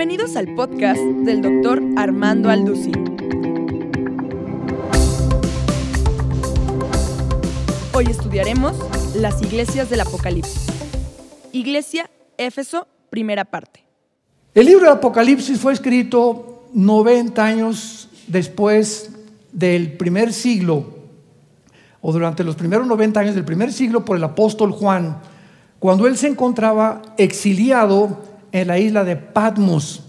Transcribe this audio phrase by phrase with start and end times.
[0.00, 2.94] Bienvenidos al podcast del doctor Armando Alducin.
[7.92, 8.74] Hoy estudiaremos
[9.14, 10.68] las iglesias del Apocalipsis.
[11.52, 12.08] Iglesia
[12.38, 13.84] Éfeso, primera parte.
[14.54, 19.10] El libro del Apocalipsis fue escrito 90 años después
[19.52, 20.94] del primer siglo,
[22.00, 25.18] o durante los primeros 90 años del primer siglo por el apóstol Juan,
[25.78, 30.04] cuando él se encontraba exiliado en la isla de Patmos,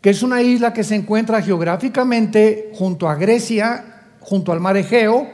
[0.00, 3.84] que es una isla que se encuentra geográficamente junto a Grecia,
[4.20, 5.26] junto al mar Egeo.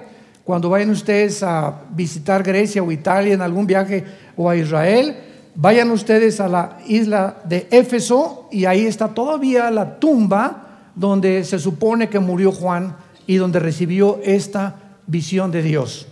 [0.44, 4.04] Cuando vayan ustedes a visitar Grecia o Italia en algún viaje
[4.36, 5.16] o a Israel,
[5.54, 11.58] vayan ustedes a la isla de Éfeso y ahí está todavía la tumba donde se
[11.58, 14.76] supone que murió Juan y donde recibió esta
[15.06, 16.06] visión de Dios.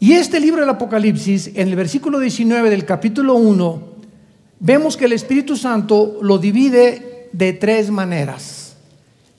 [0.00, 3.87] Y este libro del Apocalipsis, en el versículo 19 del capítulo 1,
[4.60, 8.76] vemos que el Espíritu Santo lo divide de tres maneras.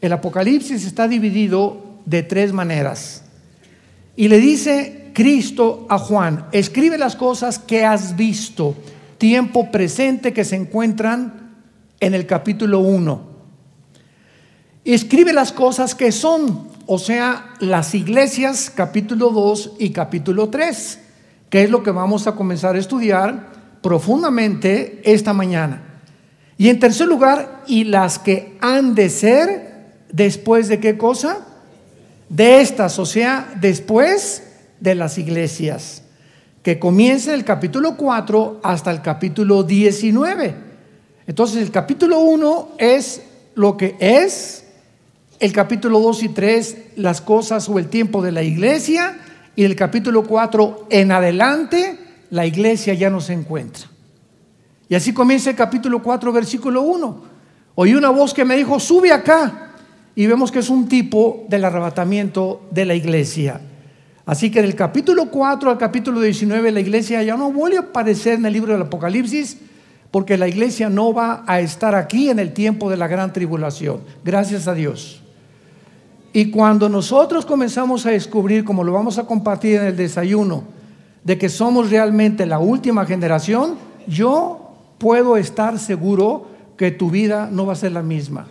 [0.01, 3.23] El Apocalipsis está dividido de tres maneras.
[4.15, 8.75] Y le dice Cristo a Juan, escribe las cosas que has visto,
[9.17, 11.55] tiempo presente que se encuentran
[11.99, 13.29] en el capítulo 1.
[14.85, 20.99] Escribe las cosas que son, o sea, las iglesias, capítulo 2 y capítulo 3,
[21.49, 25.83] que es lo que vamos a comenzar a estudiar profundamente esta mañana.
[26.57, 29.69] Y en tercer lugar, y las que han de ser
[30.11, 31.45] después de qué cosa?
[32.27, 34.43] De estas, o sea, después
[34.79, 36.03] de las iglesias,
[36.63, 40.53] que comienza el capítulo 4 hasta el capítulo 19.
[41.27, 43.21] Entonces el capítulo 1 es
[43.55, 44.65] lo que es,
[45.39, 49.17] el capítulo 2 y 3 las cosas o el tiempo de la iglesia,
[49.55, 51.98] y el capítulo 4 en adelante
[52.29, 53.87] la iglesia ya no se encuentra.
[54.87, 57.21] Y así comienza el capítulo 4, versículo 1.
[57.75, 59.71] Oí una voz que me dijo, sube acá.
[60.15, 63.61] Y vemos que es un tipo del arrebatamiento de la iglesia.
[64.25, 68.33] Así que del capítulo 4 al capítulo 19 la iglesia ya no vuelve a aparecer
[68.33, 69.57] en el libro del Apocalipsis
[70.11, 74.01] porque la iglesia no va a estar aquí en el tiempo de la gran tribulación.
[74.23, 75.21] Gracias a Dios.
[76.33, 80.63] Y cuando nosotros comenzamos a descubrir, como lo vamos a compartir en el desayuno,
[81.23, 86.47] de que somos realmente la última generación, yo puedo estar seguro
[86.77, 88.47] que tu vida no va a ser la misma.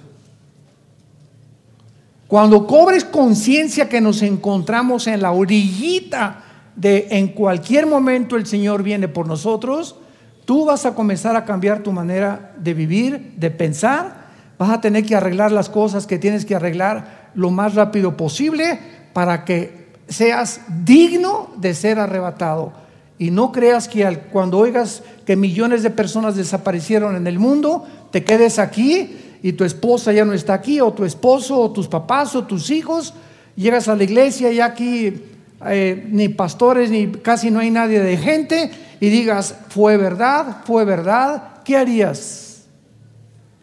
[2.27, 6.45] Cuando cobres conciencia que nos encontramos en la orillita
[6.77, 9.97] de en cualquier momento el Señor viene por nosotros,
[10.45, 15.07] tú vas a comenzar a cambiar tu manera de vivir, de pensar, vas a tener
[15.07, 18.79] que arreglar las cosas que tienes que arreglar lo más rápido posible
[19.15, 19.78] para que
[20.09, 22.73] seas digno de ser arrebatado.
[23.19, 28.25] Y no creas que cuando oigas que millones de personas desaparecieron en el mundo, te
[28.25, 32.35] quedes aquí y tu esposa ya no está aquí, o tu esposo, o tus papás,
[32.35, 33.15] o tus hijos.
[33.57, 35.23] Llegas a la iglesia y aquí
[35.67, 38.71] eh, ni pastores, ni casi no hay nadie de gente,
[39.01, 42.63] y digas, fue verdad, fue verdad, ¿qué harías?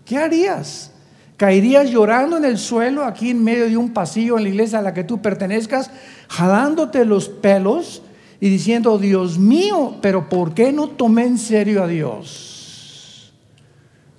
[0.06, 0.92] ¿Qué harías?
[1.38, 4.82] Caerías llorando en el suelo aquí en medio de un pasillo en la iglesia a
[4.82, 5.92] la que tú pertenezcas,
[6.30, 8.02] jalándote los pelos
[8.40, 13.34] y diciendo, Dios mío, pero ¿por qué no tomé en serio a Dios?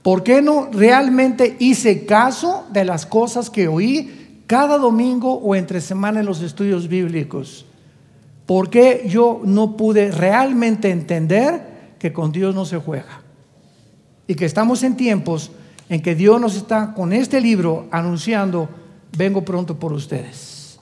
[0.02, 5.80] ¿Por qué no realmente hice caso de las cosas que oí cada domingo o entre
[5.80, 7.66] semana en los estudios bíblicos?
[8.44, 13.22] ¿Por qué yo no pude realmente entender que con Dios no se juega?
[14.28, 15.50] Y que estamos en tiempos
[15.88, 18.68] en que Dios nos está con este libro anunciando,
[19.16, 20.78] vengo pronto por ustedes.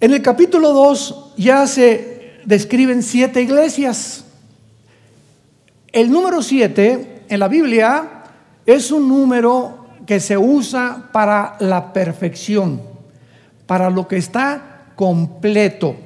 [0.00, 4.24] En el capítulo 2 ya se describen siete iglesias.
[5.92, 8.24] El número siete en la Biblia
[8.66, 12.80] es un número que se usa para la perfección,
[13.66, 15.96] para lo que está completo.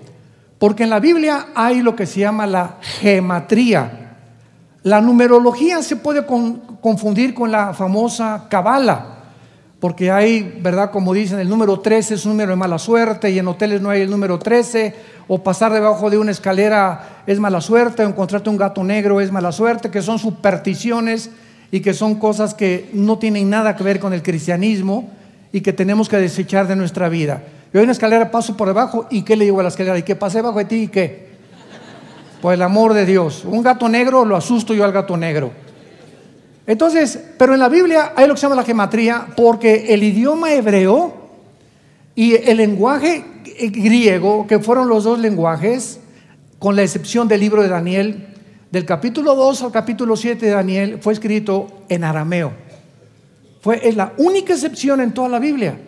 [0.59, 4.06] Porque en la Biblia hay lo que se llama la gematría.
[4.87, 9.17] La numerología se puede confundir con la famosa cabala,
[9.81, 10.93] porque hay, ¿verdad?
[10.93, 13.91] Como dicen, el número 13 es un número de mala suerte y en hoteles no
[13.91, 14.95] hay el número 13,
[15.27, 19.33] o pasar debajo de una escalera es mala suerte, o encontrarte un gato negro es
[19.33, 21.31] mala suerte, que son supersticiones
[21.73, 25.11] y que son cosas que no tienen nada que ver con el cristianismo
[25.51, 27.43] y que tenemos que desechar de nuestra vida.
[27.73, 29.99] Yo en una escalera paso por debajo y ¿qué le digo a la escalera?
[29.99, 31.26] ¿Y qué pasé debajo de ti y qué?
[32.41, 33.45] Por el amor de Dios.
[33.45, 35.53] Un gato negro lo asusto yo al gato negro.
[36.67, 40.53] Entonces, pero en la Biblia hay lo que se llama la gematría porque el idioma
[40.53, 41.15] hebreo
[42.15, 43.25] y el lenguaje
[43.71, 46.01] griego, que fueron los dos lenguajes,
[46.59, 48.29] con la excepción del libro de Daniel,
[48.71, 52.53] del capítulo 2 al capítulo 7 de Daniel fue escrito en arameo.
[53.61, 55.79] Fue, es la única excepción en toda la Biblia.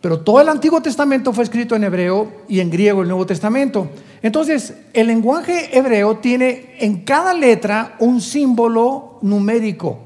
[0.00, 3.88] Pero todo el Antiguo Testamento fue escrito en hebreo y en griego el Nuevo Testamento.
[4.22, 10.00] Entonces, el lenguaje hebreo tiene en cada letra un símbolo numérico.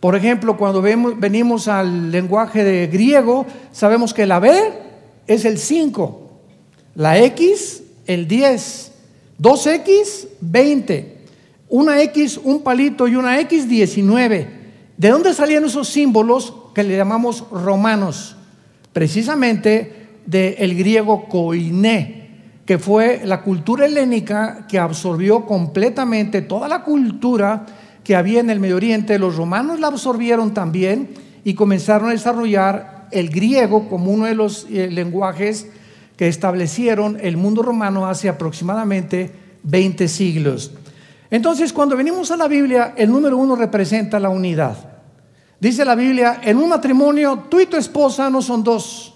[0.00, 4.52] Por ejemplo, cuando venimos al lenguaje de griego, sabemos que la B
[5.26, 6.30] es el 5,
[6.96, 8.92] la X el 10,
[9.40, 11.16] 2X 20,
[11.68, 14.48] una X un palito y una X 19.
[14.96, 18.36] ¿De dónde salían esos símbolos que le llamamos romanos?
[18.92, 22.25] Precisamente del griego koiné,
[22.66, 27.64] que fue la cultura helénica que absorbió completamente toda la cultura
[28.02, 31.10] que había en el Medio Oriente, los romanos la absorbieron también
[31.44, 35.68] y comenzaron a desarrollar el griego como uno de los eh, lenguajes
[36.16, 40.72] que establecieron el mundo romano hace aproximadamente 20 siglos.
[41.30, 44.76] Entonces, cuando venimos a la Biblia, el número uno representa la unidad.
[45.60, 49.14] Dice la Biblia, en un matrimonio, tú y tu esposa no son dos.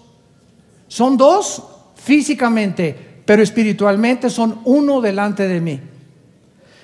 [0.87, 1.63] Son dos
[1.95, 5.79] físicamente, pero espiritualmente son uno delante de mí.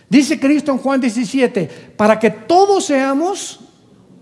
[0.08, 3.60] Dice Cristo en Juan 17, para que todos seamos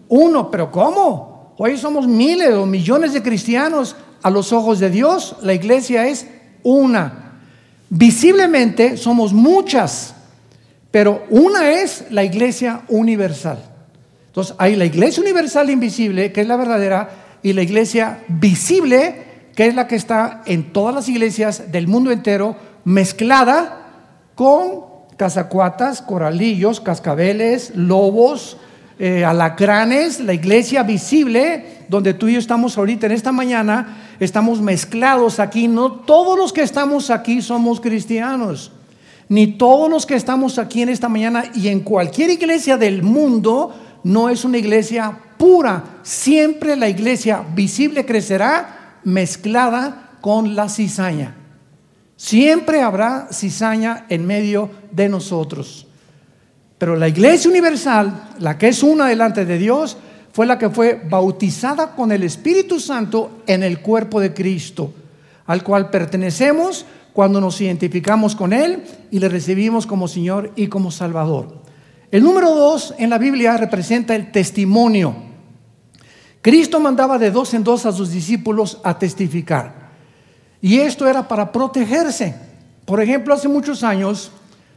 [0.08, 1.54] uno, pero ¿cómo?
[1.60, 3.96] Hoy somos miles o millones de cristianos.
[4.24, 6.26] A los ojos de Dios, la iglesia es
[6.64, 7.38] una.
[7.92, 10.16] Visiblemente somos muchas,
[10.90, 13.60] pero una es la iglesia universal.
[14.30, 19.25] Entonces hay la iglesia universal invisible, que es la verdadera, y la iglesia visible,
[19.56, 23.82] que es la que está en todas las iglesias del mundo entero, mezclada
[24.36, 24.84] con
[25.18, 28.58] cazacuatas, coralillos, cascabeles, lobos,
[29.00, 34.62] eh, alacranes, la iglesia visible, donde tú y yo estamos ahorita en esta mañana, estamos
[34.62, 35.70] mezclados aquí.
[35.70, 38.74] No todos los que estamos aquí somos cristianos,
[39.30, 43.74] ni todos los que estamos aquí en esta mañana y en cualquier iglesia del mundo
[44.04, 45.84] no es una iglesia pura.
[46.04, 51.36] Siempre la iglesia visible crecerá mezclada con la cizaña.
[52.18, 55.88] Siempre habrá cizaña en medio de nosotros.
[56.78, 59.98] Pero la iglesia universal, la que es una delante de Dios,
[60.34, 64.94] fue la que fue bautizada con el Espíritu Santo en el cuerpo de Cristo,
[65.46, 70.92] al cual pertenecemos cuando nos identificamos con Él y le recibimos como Señor y como
[70.92, 71.62] Salvador.
[72.12, 75.16] El número dos en la Biblia representa el testimonio.
[76.46, 79.90] Cristo mandaba de dos en dos a sus discípulos a testificar.
[80.62, 82.36] Y esto era para protegerse.
[82.86, 84.32] Por ejemplo, hace muchos años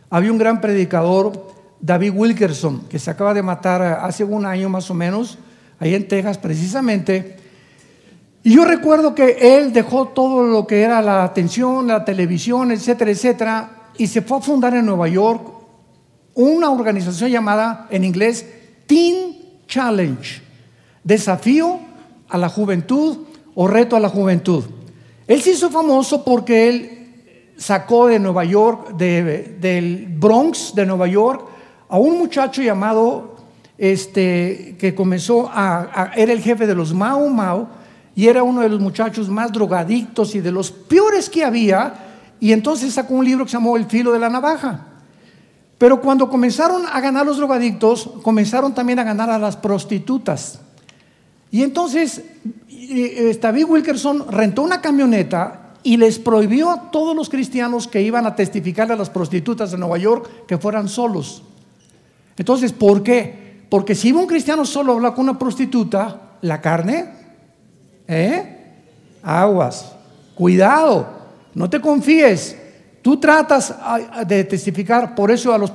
[0.09, 4.91] había un gran predicador, David Wilkerson, que se acaba de matar hace un año más
[4.91, 5.37] o menos,
[5.79, 7.37] ahí en Texas precisamente.
[8.43, 13.11] Y yo recuerdo que él dejó todo lo que era la atención, la televisión, etcétera,
[13.11, 15.47] etcétera, y se fue a fundar en Nueva York
[16.35, 18.47] una organización llamada en inglés
[18.87, 19.37] Teen
[19.67, 20.48] Challenge,
[21.09, 21.81] desafío
[22.29, 23.17] a la juventud
[23.55, 24.63] o reto a la juventud.
[25.27, 31.49] Él se hizo famoso porque él sacó de Nueva York, del Bronx de Nueva York,
[31.89, 33.37] a un muchacho llamado,
[33.79, 37.69] este, que comenzó a, era el jefe de los Mao Mao,
[38.15, 41.95] y era uno de los muchachos más drogadictos y de los peores que había,
[42.39, 44.87] y entonces sacó un libro que se llamó El filo de la navaja.
[45.79, 50.61] Pero cuando comenzaron a ganar los drogadictos, comenzaron también a ganar a las prostitutas.
[51.51, 52.23] Y entonces
[53.41, 58.37] David Wilkerson rentó una camioneta y les prohibió a todos los cristianos que iban a
[58.37, 61.43] testificar a las prostitutas de Nueva York que fueran solos.
[62.37, 63.65] Entonces, ¿por qué?
[63.71, 67.07] Porque si un cristiano solo a hablar con una prostituta, la carne,
[68.07, 68.57] ¿eh?
[69.23, 69.93] Aguas,
[70.35, 71.07] cuidado,
[71.55, 72.57] no te confíes.
[73.03, 73.75] Tú tratas
[74.27, 75.73] de testificar, por eso a los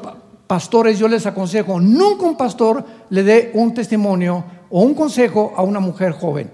[0.47, 4.43] pastores yo les aconsejo, nunca un pastor le dé un testimonio
[4.75, 6.49] o un consejo a una mujer joven.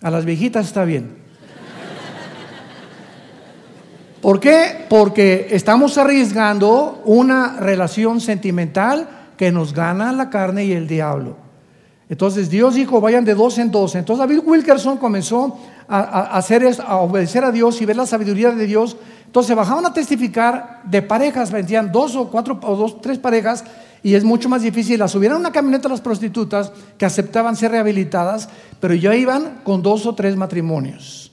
[0.00, 1.18] A las viejitas está bien.
[4.22, 4.86] ¿Por qué?
[4.88, 9.06] Porque estamos arriesgando una relación sentimental
[9.36, 11.36] que nos gana la carne y el diablo.
[12.08, 13.94] Entonces Dios dijo, vayan de dos en dos.
[13.94, 18.66] Entonces David Wilkerson comenzó a, hacer a obedecer a Dios y ver la sabiduría de
[18.66, 18.96] Dios.
[19.26, 23.62] Entonces bajaban a testificar de parejas, vendían dos o cuatro o dos, tres parejas
[24.02, 24.98] y es mucho más difícil.
[24.98, 28.48] Las subieron a una camioneta las prostitutas que aceptaban ser rehabilitadas,
[28.80, 31.32] pero ya iban con dos o tres matrimonios.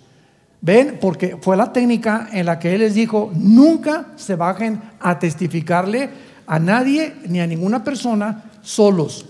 [0.62, 0.98] ¿Ven?
[1.00, 6.10] Porque fue la técnica en la que él les dijo, nunca se bajen a testificarle
[6.48, 9.26] a nadie ni a ninguna persona solos.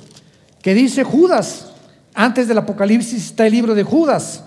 [0.61, 1.73] ¿Qué dice Judas?
[2.13, 4.43] Antes del Apocalipsis está el libro de Judas.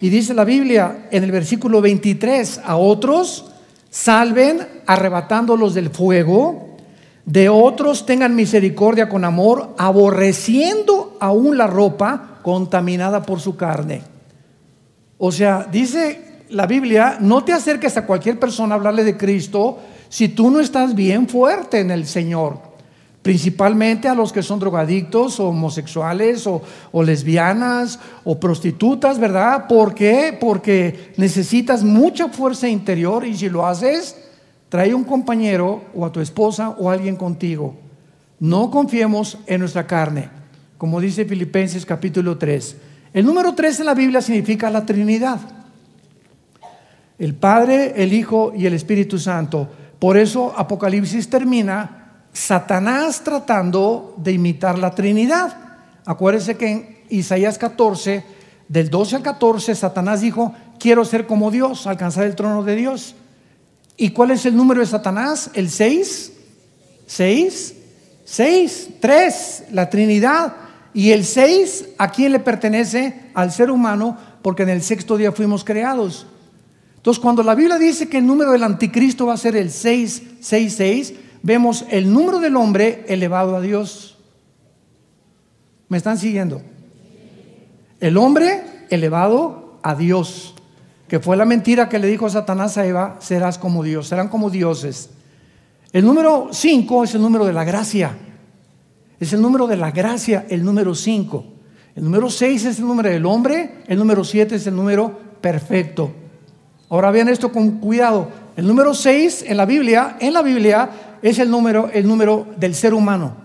[0.00, 3.44] Y dice la Biblia en el versículo 23, a otros
[3.88, 6.71] salven arrebatándolos del fuego,
[7.24, 14.02] de otros tengan misericordia con amor, aborreciendo aún la ropa contaminada por su carne.
[15.18, 19.78] O sea, dice la Biblia, no te acerques a cualquier persona a hablarle de Cristo
[20.08, 22.72] si tú no estás bien fuerte en el Señor.
[23.22, 26.60] Principalmente a los que son drogadictos o homosexuales o,
[26.90, 29.68] o lesbianas o prostitutas, ¿verdad?
[29.68, 30.36] ¿Por qué?
[30.38, 34.16] Porque necesitas mucha fuerza interior y si lo haces,
[34.72, 37.76] trae un compañero o a tu esposa o alguien contigo.
[38.40, 40.30] No confiemos en nuestra carne,
[40.78, 42.76] como dice Filipenses capítulo 3.
[43.12, 45.40] El número 3 en la Biblia significa la Trinidad.
[47.18, 49.68] El Padre, el Hijo y el Espíritu Santo.
[49.98, 55.54] Por eso Apocalipsis termina Satanás tratando de imitar la Trinidad.
[56.06, 58.24] Acuérdense que en Isaías 14,
[58.68, 63.16] del 12 al 14, Satanás dijo, quiero ser como Dios, alcanzar el trono de Dios.
[63.96, 65.50] ¿Y cuál es el número de Satanás?
[65.54, 66.32] ¿El 6?
[67.08, 67.74] ¿6?
[68.24, 70.54] 6, 3, la Trinidad.
[70.94, 73.30] Y el 6, ¿a quién le pertenece?
[73.34, 76.26] Al ser humano, porque en el sexto día fuimos creados.
[76.96, 81.14] Entonces, cuando la Biblia dice que el número del anticristo va a ser el 666,
[81.42, 84.16] vemos el número del hombre elevado a Dios.
[85.88, 86.62] ¿Me están siguiendo?
[88.00, 90.54] El hombre elevado a Dios
[91.12, 94.48] que fue la mentira que le dijo Satanás a Eva, serás como Dios, serán como
[94.48, 95.10] dioses.
[95.92, 98.16] El número 5 es el número de la gracia.
[99.20, 101.44] Es el número de la gracia, el número 5.
[101.96, 106.12] El número 6 es el número del hombre, el número 7 es el número perfecto.
[106.88, 108.30] Ahora vean esto con cuidado.
[108.56, 112.74] El número 6 en la Biblia, en la Biblia es el número el número del
[112.74, 113.36] ser humano.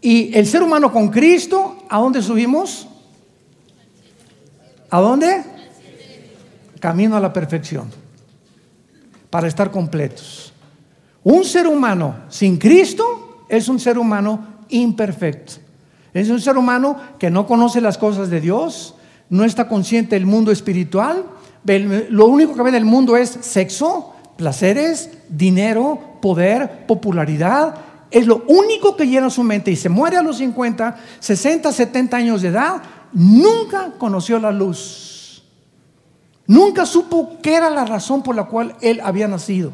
[0.00, 2.86] Y el ser humano con Cristo, ¿a dónde subimos?
[4.90, 5.50] ¿A dónde?
[6.82, 7.88] Camino a la perfección,
[9.30, 10.52] para estar completos.
[11.22, 15.52] Un ser humano sin Cristo es un ser humano imperfecto.
[16.12, 18.96] Es un ser humano que no conoce las cosas de Dios,
[19.30, 21.24] no está consciente del mundo espiritual.
[22.10, 27.76] Lo único que ve en el mundo es sexo, placeres, dinero, poder, popularidad.
[28.10, 32.16] Es lo único que llena su mente y se muere a los 50, 60, 70
[32.16, 32.82] años de edad.
[33.12, 35.11] Nunca conoció la luz.
[36.46, 39.72] Nunca supo qué era la razón por la cual él había nacido.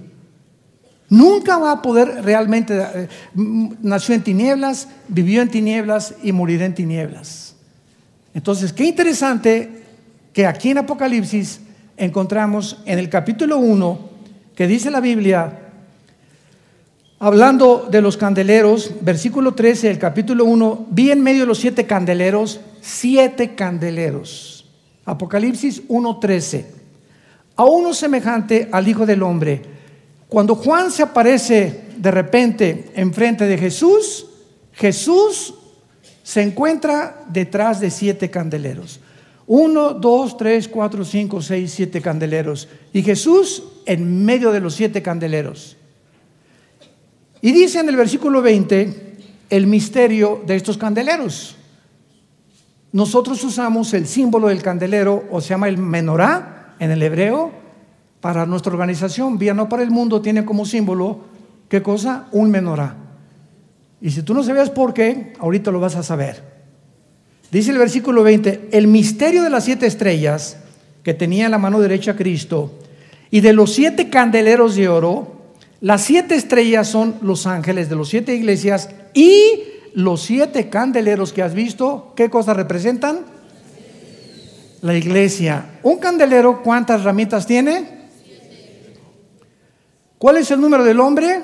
[1.08, 3.08] Nunca va a poder realmente, eh,
[3.80, 7.56] nació en tinieblas, vivió en tinieblas y morirá en tinieblas.
[8.34, 9.84] Entonces, qué interesante
[10.34, 11.60] que aquí en Apocalipsis
[11.96, 14.08] encontramos en el capítulo 1
[14.54, 15.70] que dice la Biblia,
[17.18, 21.86] hablando de los candeleros, versículo 13 del capítulo 1, vi en medio de los siete
[21.86, 24.57] candeleros, siete candeleros
[25.08, 26.66] Apocalipsis 1:13.
[27.56, 29.62] A uno semejante al Hijo del Hombre.
[30.28, 34.26] Cuando Juan se aparece de repente enfrente de Jesús,
[34.72, 35.54] Jesús
[36.22, 39.00] se encuentra detrás de siete candeleros.
[39.46, 42.68] Uno, dos, tres, cuatro, cinco, seis, siete candeleros.
[42.92, 45.78] Y Jesús en medio de los siete candeleros.
[47.40, 49.16] Y dice en el versículo 20
[49.48, 51.57] el misterio de estos candeleros.
[52.92, 57.52] Nosotros usamos el símbolo del candelero, o se llama el menorá en el hebreo,
[58.20, 59.38] para nuestra organización.
[59.38, 61.20] Vía No para el Mundo tiene como símbolo,
[61.68, 62.28] ¿qué cosa?
[62.32, 62.96] Un menorá.
[64.00, 66.42] Y si tú no sabías por qué, ahorita lo vas a saber.
[67.50, 70.58] Dice el versículo 20, el misterio de las siete estrellas
[71.02, 72.78] que tenía en la mano derecha Cristo
[73.30, 75.38] y de los siete candeleros de oro,
[75.80, 79.62] las siete estrellas son los ángeles de las siete iglesias y
[79.98, 83.18] los siete candeleros que has visto, ¿qué cosa representan?
[84.80, 85.80] La iglesia.
[85.82, 88.06] ¿Un candelero cuántas ramitas tiene?
[90.16, 91.42] ¿Cuál es el número del hombre?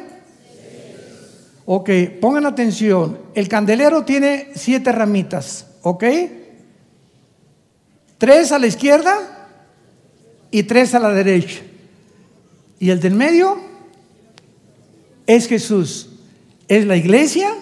[1.65, 3.19] Ok, pongan atención.
[3.35, 6.05] El candelero tiene siete ramitas, ¿ok?
[8.19, 9.49] Tres a la izquierda
[10.53, 11.61] y tres a la derecha.
[12.79, 13.59] Y el del medio
[15.27, 16.11] es Jesús.
[16.69, 17.53] Es la iglesia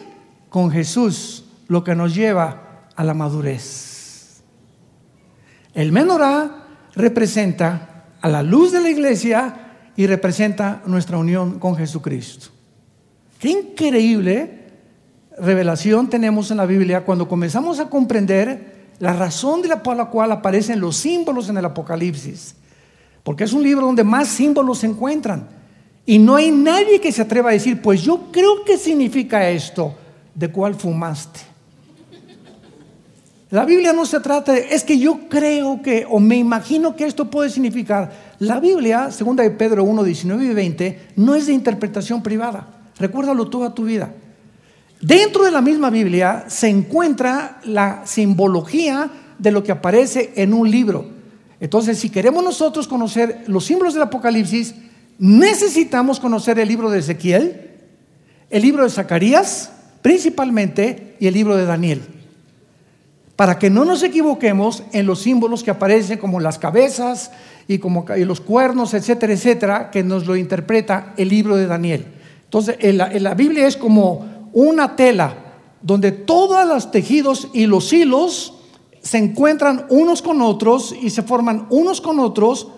[0.52, 4.42] con Jesús lo que nos lleva a la madurez.
[5.73, 12.49] El menorá representa a la luz de la iglesia y representa nuestra unión con Jesucristo.
[13.38, 14.66] Qué increíble
[15.38, 20.11] revelación tenemos en la Biblia cuando comenzamos a comprender la razón de la, por la
[20.11, 22.56] cual aparecen los símbolos en el Apocalipsis.
[23.23, 25.49] Porque es un libro donde más símbolos se encuentran.
[26.04, 29.97] Y no hay nadie que se atreva a decir, pues yo creo que significa esto
[30.34, 31.40] de cuál fumaste.
[33.50, 37.04] La Biblia no se trata de, es que yo creo que, o me imagino que
[37.04, 38.10] esto puede significar.
[38.38, 42.66] La Biblia, segunda de Pedro 1, 19 y 20, no es de interpretación privada.
[42.98, 44.14] Recuérdalo toda tu vida.
[45.02, 50.70] Dentro de la misma Biblia se encuentra la simbología de lo que aparece en un
[50.70, 51.04] libro.
[51.60, 54.74] Entonces, si queremos nosotros conocer los símbolos del Apocalipsis,
[55.18, 57.70] necesitamos conocer el libro de Ezequiel,
[58.48, 59.71] el libro de Zacarías,
[60.02, 62.02] principalmente, y el libro de Daniel.
[63.37, 67.30] Para que no nos equivoquemos en los símbolos que aparecen como las cabezas
[67.66, 72.06] y como los cuernos, etcétera, etcétera, que nos lo interpreta el libro de Daniel.
[72.44, 75.37] Entonces, en la Biblia es como una tela
[75.80, 78.54] donde todos los tejidos y los hilos
[79.00, 82.68] se encuentran unos con otros y se forman unos con otros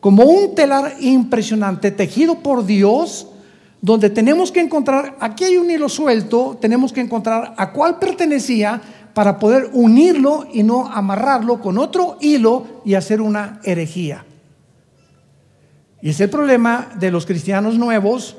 [0.00, 3.26] como un telar impresionante tejido por Dios,
[3.82, 8.80] donde tenemos que encontrar, aquí hay un hilo suelto, tenemos que encontrar a cuál pertenecía
[9.14, 14.24] para poder unirlo y no amarrarlo con otro hilo y hacer una herejía.
[16.02, 18.36] Y es el problema de los cristianos nuevos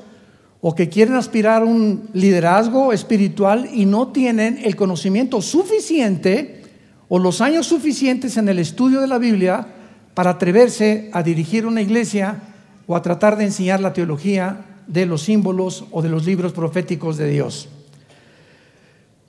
[0.60, 6.62] o que quieren aspirar a un liderazgo espiritual y no tienen el conocimiento suficiente
[7.08, 9.66] o los años suficientes en el estudio de la Biblia
[10.14, 12.40] para atreverse a dirigir una iglesia
[12.86, 17.16] o a tratar de enseñar la teología de los símbolos o de los libros proféticos
[17.16, 17.68] de Dios.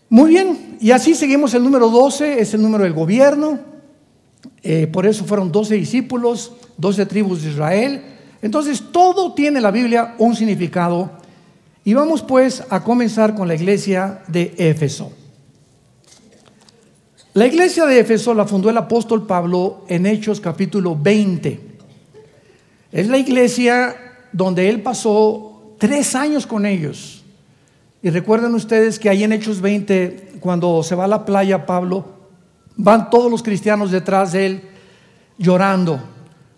[0.09, 3.59] Muy bien, y así seguimos el número 12, es el número del gobierno,
[4.61, 8.01] eh, por eso fueron 12 discípulos, 12 tribus de Israel.
[8.41, 11.11] Entonces todo tiene la Biblia un significado
[11.83, 15.11] y vamos pues a comenzar con la iglesia de Éfeso.
[17.33, 21.59] La iglesia de Éfeso la fundó el apóstol Pablo en Hechos capítulo 20.
[22.91, 23.95] Es la iglesia
[24.33, 27.23] donde él pasó tres años con ellos.
[28.01, 32.05] Y recuerden ustedes que ahí en Hechos 20, cuando se va a la playa Pablo,
[32.75, 34.61] van todos los cristianos detrás de él
[35.37, 36.01] llorando.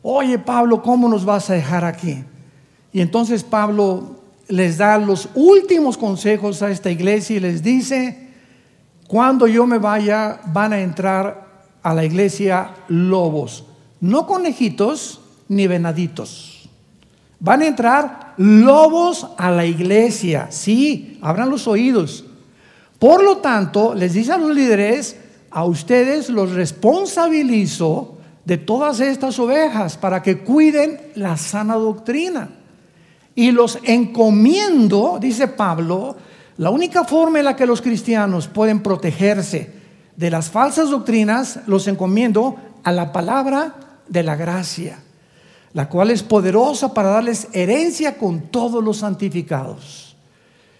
[0.02, 2.24] Oye Pablo, ¿cómo nos vas a dejar aquí?
[2.92, 8.30] Y entonces Pablo les da los últimos consejos a esta iglesia y les dice,
[9.08, 11.46] cuando yo me vaya van a entrar
[11.84, 13.66] a la iglesia lobos,
[14.00, 16.55] no conejitos ni venaditos.
[17.46, 22.26] Van a entrar lobos a la iglesia, sí, abran los oídos.
[22.98, 25.16] Por lo tanto, les dice a los líderes,
[25.52, 32.50] a ustedes los responsabilizo de todas estas ovejas para que cuiden la sana doctrina.
[33.36, 36.16] Y los encomiendo, dice Pablo,
[36.58, 39.70] la única forma en la que los cristianos pueden protegerse
[40.16, 43.76] de las falsas doctrinas, los encomiendo a la palabra
[44.08, 44.98] de la gracia,
[45.76, 50.16] la cual es poderosa para darles herencia con todos los santificados.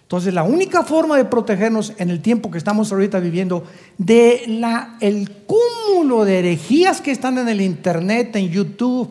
[0.00, 3.62] Entonces, la única forma de protegernos en el tiempo que estamos ahorita viviendo
[3.98, 9.10] de la, el cúmulo de herejías que están en el internet, en YouTube,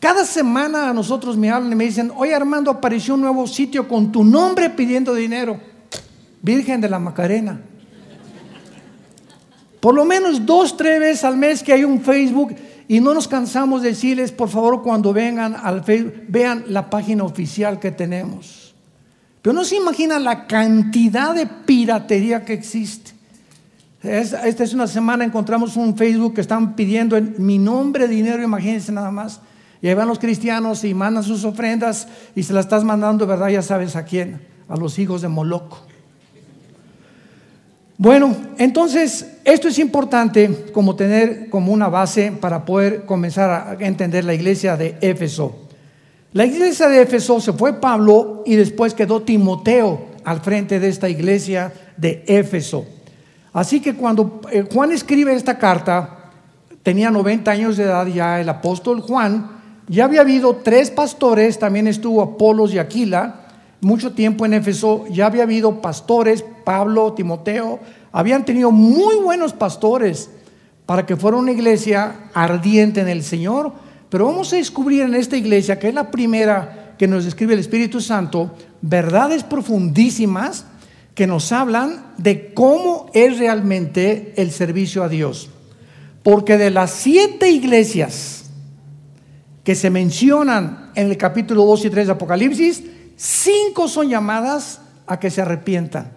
[0.00, 3.86] cada semana a nosotros me hablan y me dicen, oye Armando, apareció un nuevo sitio
[3.86, 5.60] con tu nombre pidiendo dinero.
[6.40, 7.60] Virgen de la Macarena.
[9.80, 12.56] Por lo menos dos, tres veces al mes que hay un Facebook
[12.88, 17.24] y no nos cansamos de decirles, por favor, cuando vengan al Facebook, vean la página
[17.24, 18.74] oficial que tenemos.
[19.42, 23.12] Pero no se imagina la cantidad de piratería que existe.
[24.02, 28.92] Esta es una semana, encontramos un Facebook que están pidiendo en mi nombre dinero, imagínense
[28.92, 29.40] nada más.
[29.82, 33.48] Y ahí van los cristianos y mandan sus ofrendas y se las estás mandando, ¿verdad?
[33.48, 35.86] Ya sabes a quién, a los hijos de Moloco.
[37.98, 44.24] Bueno, entonces esto es importante como tener como una base para poder comenzar a entender
[44.24, 45.66] la iglesia de Éfeso.
[46.32, 51.08] La iglesia de Éfeso se fue Pablo y después quedó Timoteo al frente de esta
[51.08, 52.84] iglesia de Éfeso.
[53.54, 56.32] Así que cuando eh, Juan escribe esta carta,
[56.82, 59.52] tenía 90 años de edad ya el apóstol Juan,
[59.88, 63.45] ya había habido tres pastores, también estuvo Apolos y Aquila,
[63.80, 67.78] mucho tiempo en Éfeso, ya había habido pastores, Pablo, Timoteo,
[68.12, 70.30] habían tenido muy buenos pastores
[70.86, 73.72] para que fuera una iglesia ardiente en el Señor,
[74.08, 77.60] pero vamos a descubrir en esta iglesia, que es la primera que nos describe el
[77.60, 80.64] Espíritu Santo, verdades profundísimas
[81.14, 85.50] que nos hablan de cómo es realmente el servicio a Dios.
[86.22, 88.44] Porque de las siete iglesias,
[89.64, 92.84] que se mencionan en el capítulo 2 y 3 de Apocalipsis,
[93.16, 96.12] cinco son llamadas a que se arrepientan.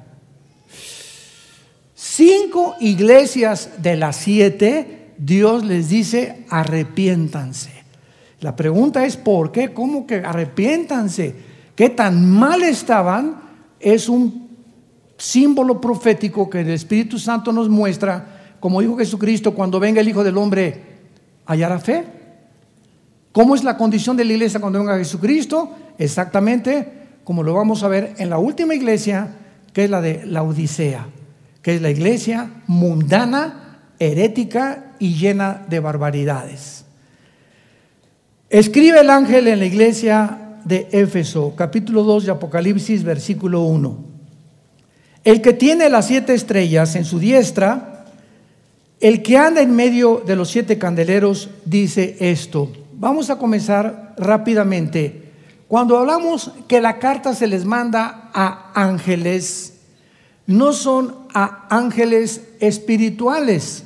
[1.95, 7.71] Cinco iglesias de las siete, Dios les dice, arrepiéntanse.
[8.41, 9.73] La pregunta es, ¿por qué?
[9.73, 11.35] ¿Cómo que arrepiéntanse?
[11.75, 13.41] ¿Qué tan mal estaban?
[13.79, 14.49] Es un
[15.17, 20.23] símbolo profético que el Espíritu Santo nos muestra, como dijo Jesucristo, cuando venga el Hijo
[20.23, 20.83] del Hombre,
[21.45, 22.05] hallará fe.
[23.31, 25.75] ¿Cómo es la condición de la iglesia cuando venga Jesucristo?
[25.99, 29.27] Exactamente como lo vamos a ver en la última iglesia,
[29.71, 31.05] que es la de la Odisea,
[31.61, 36.85] que es la iglesia mundana, herética y llena de barbaridades.
[38.49, 44.05] Escribe el ángel en la iglesia de Éfeso, capítulo 2 de Apocalipsis, versículo 1.
[45.23, 48.05] El que tiene las siete estrellas en su diestra,
[48.99, 52.71] el que anda en medio de los siete candeleros, dice esto.
[52.93, 55.28] Vamos a comenzar rápidamente.
[55.69, 59.75] Cuando hablamos que la carta se les manda a ángeles,
[60.47, 63.83] no son a ángeles espirituales,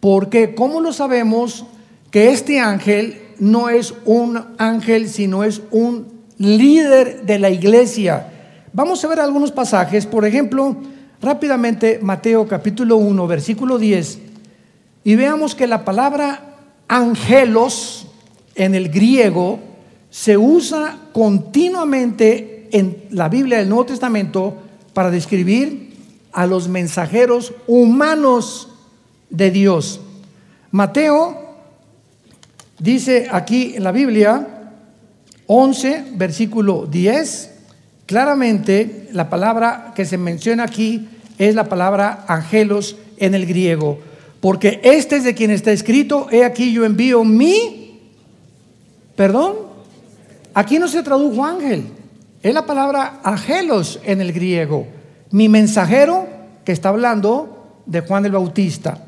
[0.00, 1.64] porque ¿cómo lo sabemos
[2.10, 8.32] que este ángel no es un ángel, sino es un líder de la iglesia?
[8.72, 10.74] Vamos a ver algunos pasajes, por ejemplo,
[11.22, 14.18] rápidamente Mateo capítulo 1, versículo 10,
[15.04, 16.56] y veamos que la palabra
[16.88, 18.08] angelos,
[18.56, 19.60] en el griego
[20.16, 24.56] se usa continuamente en la Biblia del Nuevo Testamento
[24.94, 25.94] para describir
[26.32, 28.68] a los mensajeros humanos
[29.28, 30.00] de Dios.
[30.70, 31.36] Mateo
[32.78, 34.72] dice aquí en la Biblia
[35.48, 37.50] 11, versículo 10,
[38.06, 43.98] claramente la palabra que se menciona aquí es la palabra angelos en el griego,
[44.40, 47.82] porque este es de quien está escrito, he aquí yo envío mi
[49.16, 49.65] ¿Perdón?
[50.56, 51.84] Aquí no se tradujo ángel.
[52.42, 54.86] Es la palabra angelos en el griego.
[55.30, 56.26] Mi mensajero
[56.64, 59.04] que está hablando de Juan el Bautista.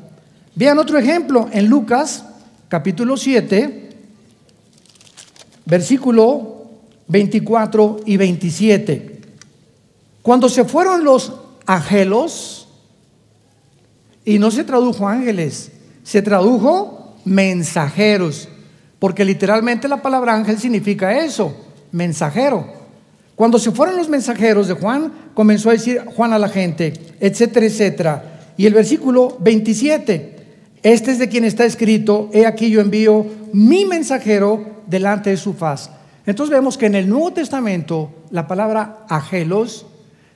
[0.53, 2.23] Vean otro ejemplo en Lucas
[2.67, 3.89] capítulo 7,
[5.65, 6.67] versículo
[7.07, 9.21] 24 y 27.
[10.21, 11.33] Cuando se fueron los
[11.65, 12.67] angelos,
[14.23, 15.71] y no se tradujo ángeles,
[16.03, 18.49] se tradujo mensajeros.
[18.99, 21.55] Porque literalmente la palabra ángel significa eso,
[21.91, 22.79] mensajero.
[23.35, 27.65] Cuando se fueron los mensajeros de Juan, comenzó a decir Juan a la gente, etcétera,
[27.65, 28.39] etcétera.
[28.57, 30.35] Y el versículo 27,
[30.83, 35.53] este es de quien está escrito, he aquí yo envío mi mensajero delante de su
[35.53, 35.89] faz.
[36.25, 39.85] Entonces vemos que en el Nuevo Testamento la palabra angelos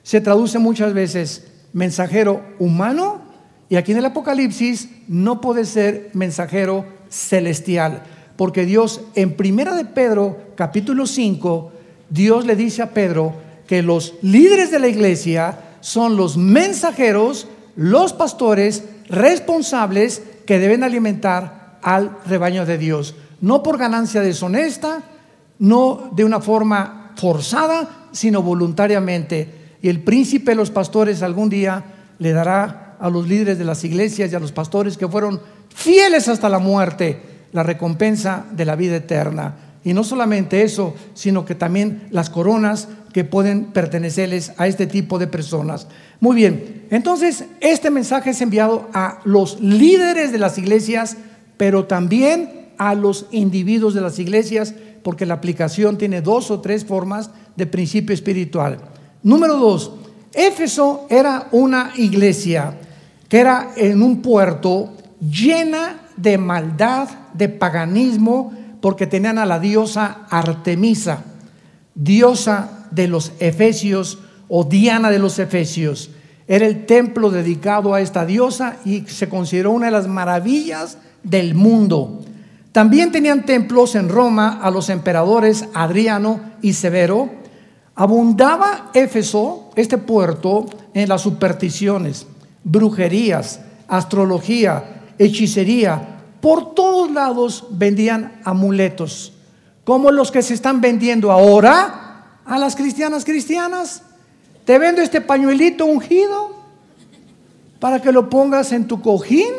[0.02, 3.20] se traduce muchas veces mensajero humano
[3.68, 8.02] y aquí en el Apocalipsis no puede ser mensajero celestial.
[8.36, 11.72] Porque Dios, en primera de Pedro, capítulo 5,
[12.10, 13.34] Dios le dice a Pedro
[13.66, 21.78] que los líderes de la iglesia son los mensajeros, los pastores responsables que deben alimentar
[21.82, 23.14] al rebaño de Dios.
[23.40, 25.02] No por ganancia deshonesta,
[25.58, 29.76] no de una forma forzada, sino voluntariamente.
[29.80, 31.84] Y el príncipe de los pastores algún día
[32.18, 36.28] le dará a los líderes de las iglesias y a los pastores que fueron fieles
[36.28, 39.54] hasta la muerte la recompensa de la vida eterna.
[39.84, 45.20] Y no solamente eso, sino que también las coronas que pueden pertenecerles a este tipo
[45.20, 45.86] de personas.
[46.18, 51.16] Muy bien, entonces este mensaje es enviado a los líderes de las iglesias,
[51.56, 56.84] pero también a los individuos de las iglesias, porque la aplicación tiene dos o tres
[56.84, 58.78] formas de principio espiritual.
[59.22, 59.92] Número dos,
[60.32, 62.74] Éfeso era una iglesia
[63.28, 70.26] que era en un puerto llena de maldad, de paganismo, porque tenían a la diosa
[70.30, 71.24] Artemisa,
[71.94, 76.10] diosa de los Efesios o Diana de los Efesios.
[76.46, 81.54] Era el templo dedicado a esta diosa y se consideró una de las maravillas del
[81.54, 82.20] mundo.
[82.72, 87.30] También tenían templos en Roma a los emperadores Adriano y Severo.
[87.94, 92.26] Abundaba Éfeso, este puerto, en las supersticiones,
[92.64, 96.20] brujerías, astrología, hechicería.
[96.40, 99.32] Por todos lados vendían amuletos,
[99.84, 104.02] como los que se están vendiendo ahora a las cristianas cristianas.
[104.64, 106.54] Te vendo este pañuelito ungido
[107.80, 109.52] para que lo pongas en tu cojín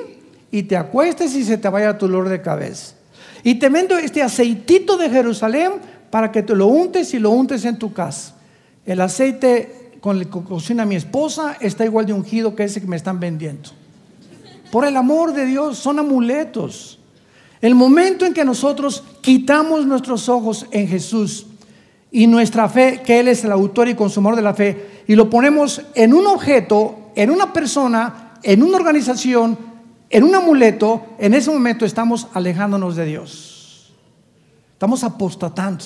[0.51, 2.95] y te acuestes y se te vaya tu dolor de cabeza.
[3.43, 5.73] Y te vendo este aceitito de Jerusalén
[6.09, 8.33] para que te lo untes y lo untes en tu casa.
[8.85, 12.87] El aceite con el que cocina mi esposa está igual de ungido que ese que
[12.87, 13.69] me están vendiendo.
[14.71, 16.99] Por el amor de Dios, son amuletos.
[17.61, 21.47] El momento en que nosotros quitamos nuestros ojos en Jesús
[22.11, 25.29] y nuestra fe, que Él es el autor y consumador de la fe, y lo
[25.29, 29.57] ponemos en un objeto, en una persona, en una organización,
[30.09, 33.93] en un amuleto, en ese momento estamos alejándonos de Dios.
[34.73, 35.85] Estamos apostatando.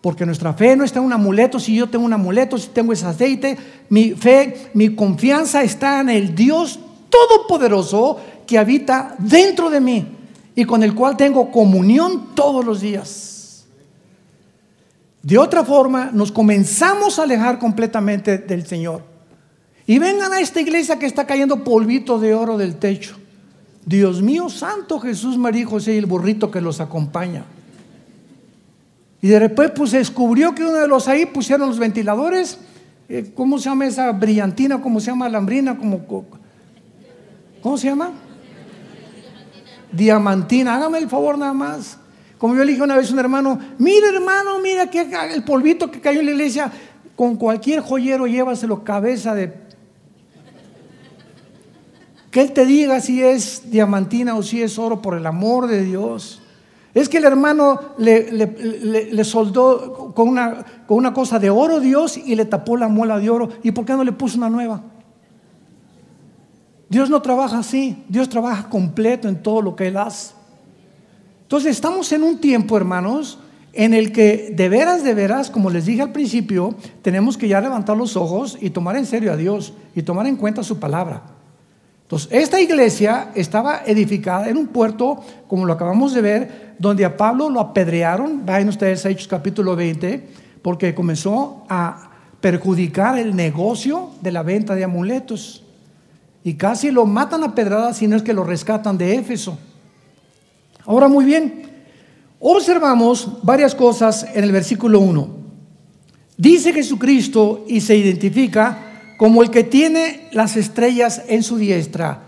[0.00, 1.58] Porque nuestra fe no está en un amuleto.
[1.58, 3.56] Si yo tengo un amuleto, si tengo ese aceite,
[3.88, 10.16] mi fe, mi confianza está en el Dios todopoderoso que habita dentro de mí.
[10.52, 13.64] y con el cual tengo comunión todos los días.
[15.22, 19.02] De otra forma, nos comenzamos a alejar completamente del Señor.
[19.86, 23.16] Y vengan a esta iglesia que está cayendo polvito de oro del techo.
[23.84, 27.44] Dios mío, Santo Jesús, María y José y el burrito que los acompaña.
[29.22, 32.58] Y de pues, se descubrió que uno de los ahí pusieron los ventiladores.
[33.08, 34.80] Eh, ¿Cómo se llama esa brillantina?
[34.80, 35.76] ¿Cómo se llama lambrina?
[35.76, 36.02] ¿Cómo,
[37.62, 38.12] ¿Cómo se llama?
[39.92, 40.76] Diamantina.
[40.76, 41.98] Hágame el favor nada más.
[42.38, 45.90] Como yo le dije una vez a un hermano, mira hermano, mira que el polvito
[45.90, 46.72] que cayó en la iglesia,
[47.14, 49.52] con cualquier joyero llévaselo cabeza de...
[52.30, 55.82] Que él te diga si es diamantina o si es oro por el amor de
[55.82, 56.40] Dios.
[56.94, 62.36] Es que el hermano le, soldó con una, con una cosa de oro Dios y
[62.36, 63.48] le tapó la muela de oro.
[63.62, 64.80] ¿Y por qué no le puso una nueva?
[66.90, 68.04] Dios no trabaja así.
[68.08, 70.34] Dios trabaja completo en todo lo que Él hace.
[71.42, 73.38] Entonces estamos en un tiempo, hermanos,
[73.72, 77.60] en el que de veras, de veras, como les dije al principio, tenemos que ya
[77.60, 81.22] levantar los ojos y tomar en serio a Dios y tomar en cuenta su palabra.
[82.02, 87.16] Entonces, esta iglesia estaba edificada en un puerto, como lo acabamos de ver, donde a
[87.16, 90.28] Pablo lo apedrearon, vayan ustedes Hechos capítulo 20,
[90.60, 95.62] porque comenzó a perjudicar el negocio de la venta de amuletos.
[96.42, 99.58] Y casi lo matan a pedradas si no es que lo rescatan de Éfeso.
[100.86, 101.62] Ahora muy bien,
[102.38, 105.28] observamos varias cosas en el versículo 1.
[106.36, 112.22] Dice Jesucristo y se identifica como el que tiene las estrellas en su diestra,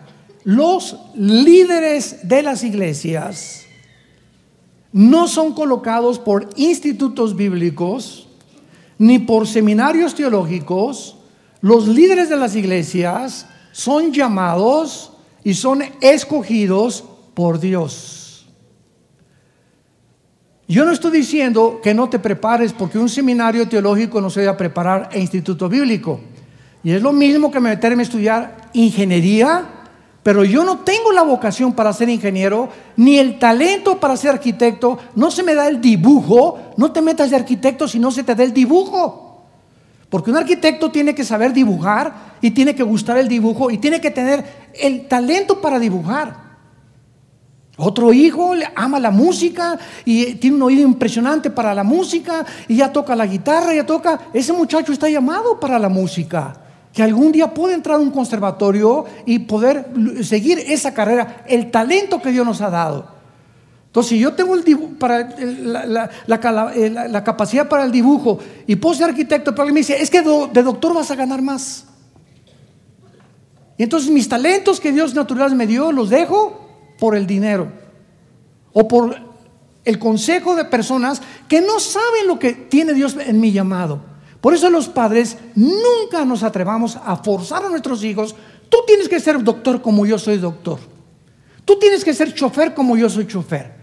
[0.44, 3.62] los líderes de las iglesias
[4.92, 8.28] no son colocados por institutos bíblicos
[8.98, 11.16] ni por seminarios teológicos.
[11.62, 17.02] Los líderes de las iglesias son llamados y son escogidos
[17.34, 18.46] por Dios.
[20.68, 24.56] Yo no estoy diciendo que no te prepares porque un seminario teológico no se a
[24.56, 26.20] preparar e instituto bíblico.
[26.84, 29.66] Y es lo mismo que meterme a estudiar ingeniería,
[30.22, 34.98] pero yo no tengo la vocación para ser ingeniero, ni el talento para ser arquitecto,
[35.14, 38.34] no se me da el dibujo, no te metas de arquitecto si no se te
[38.34, 39.31] da el dibujo.
[40.12, 43.98] Porque un arquitecto tiene que saber dibujar y tiene que gustar el dibujo y tiene
[43.98, 44.44] que tener
[44.78, 46.36] el talento para dibujar.
[47.78, 52.92] Otro hijo ama la música y tiene un oído impresionante para la música y ya
[52.92, 54.20] toca la guitarra, ya toca.
[54.34, 56.60] Ese muchacho está llamado para la música
[56.92, 59.86] que algún día puede entrar a un conservatorio y poder
[60.20, 63.21] seguir esa carrera, el talento que Dios nos ha dado.
[63.92, 66.08] Entonces, si yo tengo la,
[67.24, 70.62] capacidad para el dibujo y puedo ser arquitecto, pero alguien me dice, es que de
[70.62, 71.84] doctor vas a ganar más.
[73.76, 76.58] Y entonces mis talentos que Dios natural me dio, los dejo
[76.98, 77.70] por el dinero
[78.72, 79.14] o por
[79.84, 84.00] el consejo de personas que no saben lo que tiene Dios en mi llamado.
[84.40, 88.34] Por eso los padres nunca nos atrevamos a forzar a nuestros hijos,
[88.70, 90.78] tú tienes que ser doctor como yo soy doctor.
[91.66, 93.81] Tú tienes que ser chofer como yo soy chofer.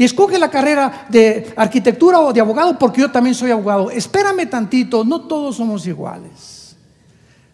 [0.00, 3.90] Y escoge la carrera de arquitectura o de abogado porque yo también soy abogado.
[3.90, 6.74] Espérame tantito, no todos somos iguales.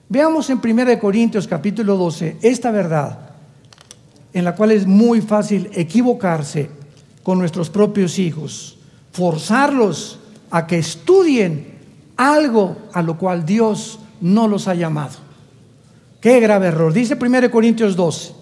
[0.09, 3.31] Veamos en 1 Corintios capítulo 12 esta verdad
[4.33, 6.71] en la cual es muy fácil equivocarse
[7.25, 8.79] con nuestros propios hijos,
[9.11, 11.75] forzarlos a que estudien
[12.17, 15.17] algo a lo cual Dios no los ha llamado.
[16.21, 16.93] Qué grave error.
[16.93, 18.35] Dice 1 Corintios 12,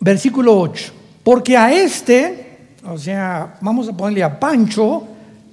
[0.00, 0.99] versículo 8.
[1.22, 5.04] Porque a este, o sea, vamos a ponerle a Pancho,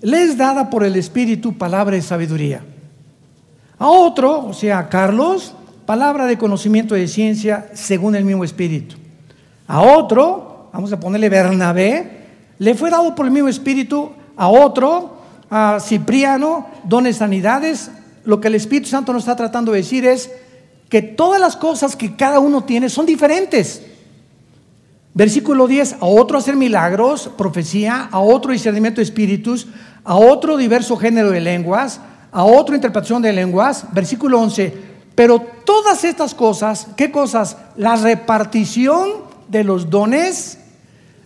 [0.02, 2.62] le es dada por el Espíritu palabra de sabiduría.
[3.80, 5.54] A otro, o sea, a Carlos,
[5.86, 8.96] palabra de conocimiento de ciencia según el mismo Espíritu.
[9.68, 12.26] A otro, vamos a ponerle Bernabé,
[12.60, 14.12] le fue dado por el mismo Espíritu.
[14.36, 15.18] A otro,
[15.50, 17.90] a Cipriano, dones sanidades,
[18.24, 20.30] lo que el Espíritu Santo nos está tratando de decir es
[20.90, 23.82] que todas las cosas que cada uno tiene son diferentes.
[25.18, 29.66] Versículo 10, a otro hacer milagros, profecía, a otro discernimiento de espíritus,
[30.04, 32.00] a otro diverso género de lenguas,
[32.32, 33.88] a otro interpretación de lenguas.
[33.94, 34.72] Versículo 11,
[35.16, 37.58] pero todas estas cosas, ¿qué cosas?
[37.78, 39.10] La repartición
[39.48, 40.60] de los dones,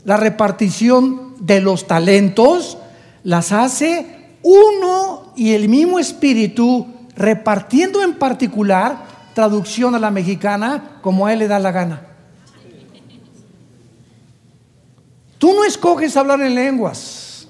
[0.05, 2.77] la repartición de los talentos,
[3.23, 11.27] las hace uno y el mismo espíritu, repartiendo en particular, traducción a la mexicana, como
[11.27, 12.10] a él le da la gana.
[15.41, 17.47] Tú no escoges hablar en lenguas.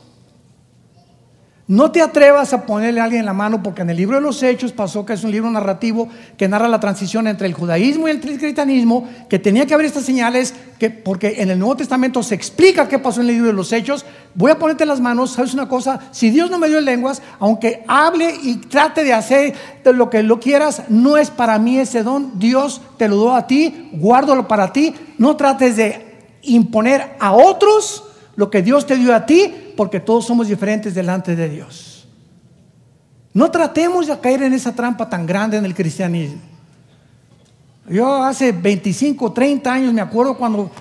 [1.68, 4.42] No te atrevas a ponerle a alguien la mano porque en el libro de los
[4.42, 8.12] Hechos pasó que es un libro narrativo que narra la transición entre el judaísmo y
[8.12, 12.34] el cristianismo, que tenía que haber estas señales, que, porque en el Nuevo Testamento se
[12.34, 14.06] explica qué pasó en el libro de los Hechos.
[14.36, 17.84] Voy a ponerte las manos, sabes una cosa, si Dios no me dio lenguas, aunque
[17.90, 22.40] hable y trate de hacer lo que lo quieras, no es para mí ese don,
[22.40, 26.11] Dios te lo dio a ti, guárdalo para ti, no trates de
[26.44, 28.04] imponer a otros
[28.36, 32.08] lo que Dios te dio a ti, porque todos somos diferentes delante de Dios.
[33.34, 36.42] No tratemos de caer en esa trampa tan grande en el cristianismo.
[37.90, 40.72] Yo hace 25, 30 años me acuerdo cuando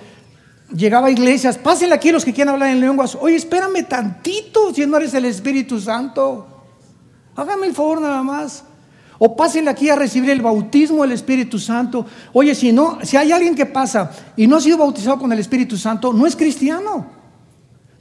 [0.73, 3.17] llegaba a iglesias, pásenle aquí los que quieran hablar en lenguas.
[3.19, 6.47] Oye, espérame tantito si no eres el Espíritu Santo.
[7.35, 8.63] Hágame el favor nada más.
[9.23, 12.07] O pásenle aquí a recibir el bautismo del Espíritu Santo.
[12.33, 15.37] Oye, si no, si hay alguien que pasa y no ha sido bautizado con el
[15.37, 17.05] Espíritu Santo, no es cristiano.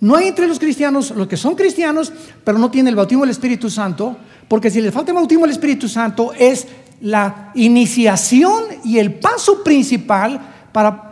[0.00, 2.10] No hay entre los cristianos los que son cristianos,
[2.42, 4.16] pero no tienen el bautismo del Espíritu Santo,
[4.48, 6.66] porque si les falta el bautismo del Espíritu Santo es
[7.02, 10.40] la iniciación y el paso principal
[10.72, 11.10] para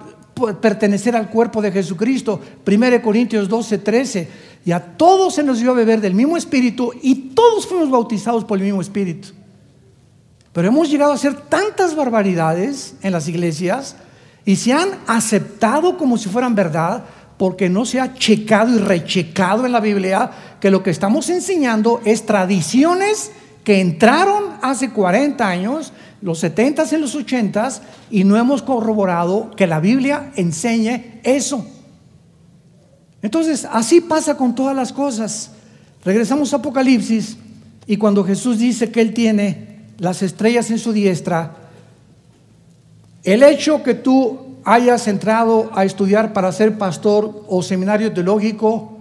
[0.58, 2.40] pertenecer al cuerpo de Jesucristo.
[2.66, 4.28] 1 Corintios 12, 13.
[4.64, 8.46] Y a todos se nos dio a beber del mismo Espíritu y todos fuimos bautizados
[8.46, 9.36] por el mismo Espíritu.
[10.52, 13.96] Pero hemos llegado a hacer tantas barbaridades en las iglesias
[14.44, 17.04] y se han aceptado como si fueran verdad
[17.36, 20.30] porque no se ha checado y rechecado en la Biblia
[20.60, 23.30] que lo que estamos enseñando es tradiciones
[23.62, 27.68] que entraron hace 40 años, los 70 y los 80
[28.10, 31.64] y no hemos corroborado que la Biblia enseñe eso.
[33.22, 35.50] Entonces, así pasa con todas las cosas.
[36.04, 37.36] Regresamos a Apocalipsis
[37.86, 41.56] y cuando Jesús dice que Él tiene las estrellas en su diestra,
[43.24, 48.98] el hecho que tú hayas entrado a estudiar para ser pastor o seminario teológico,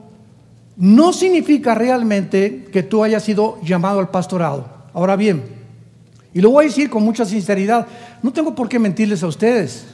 [0.75, 4.67] no significa realmente que tú hayas sido llamado al pastorado.
[4.93, 5.43] Ahora bien,
[6.33, 7.87] y lo voy a decir con mucha sinceridad,
[8.21, 9.85] no tengo por qué mentirles a ustedes.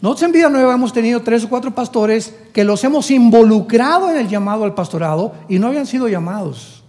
[0.00, 4.16] Nosotros en Vida Nueva hemos tenido tres o cuatro pastores que los hemos involucrado en
[4.16, 6.81] el llamado al pastorado y no habían sido llamados.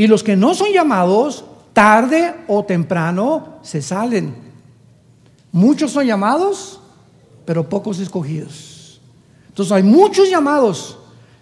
[0.00, 4.34] Y los que no son llamados, tarde o temprano, se salen.
[5.52, 6.80] Muchos son llamados,
[7.44, 8.98] pero pocos escogidos.
[9.48, 10.96] Entonces hay muchos llamados.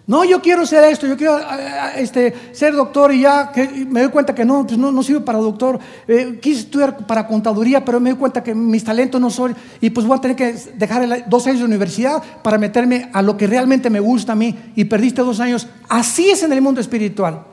[0.05, 3.49] No, yo quiero ser esto, yo quiero eh, eh, este, ser doctor y ya
[3.87, 5.79] me doy cuenta que no, pues no, no sirvo para doctor.
[6.05, 9.55] Eh, quise estudiar para contaduría, pero me doy cuenta que mis talentos no son.
[9.79, 13.37] Y pues voy a tener que dejar dos años de universidad para meterme a lo
[13.37, 14.53] que realmente me gusta a mí.
[14.75, 15.65] Y perdiste dos años.
[15.87, 17.45] Así es en el mundo espiritual.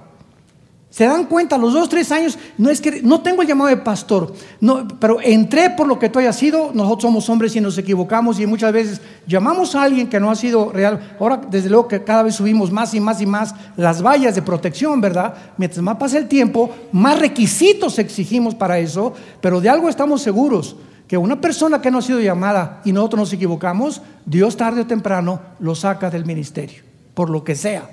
[0.89, 3.77] Se dan cuenta, los dos, tres años, no es que no tengo el llamado de
[3.77, 6.71] pastor, no, pero entré por lo que tú hayas sido.
[6.73, 10.37] Nosotros somos hombres y nos equivocamos y muchas veces llamamos a alguien que no ha
[10.37, 11.17] sido real.
[11.21, 14.43] Ahora, desde luego que cada vez subimos más y más y más las vallas de
[14.43, 15.35] protección, ¿verdad?
[15.59, 20.77] Mientras más pasa el tiempo, más requisitos exigimos para eso, pero de algo estamos seguros
[21.09, 24.87] que una persona que no ha sido llamada y nosotros nos equivocamos, Dios tarde o
[24.87, 27.91] temprano lo saca del ministerio, por lo que sea.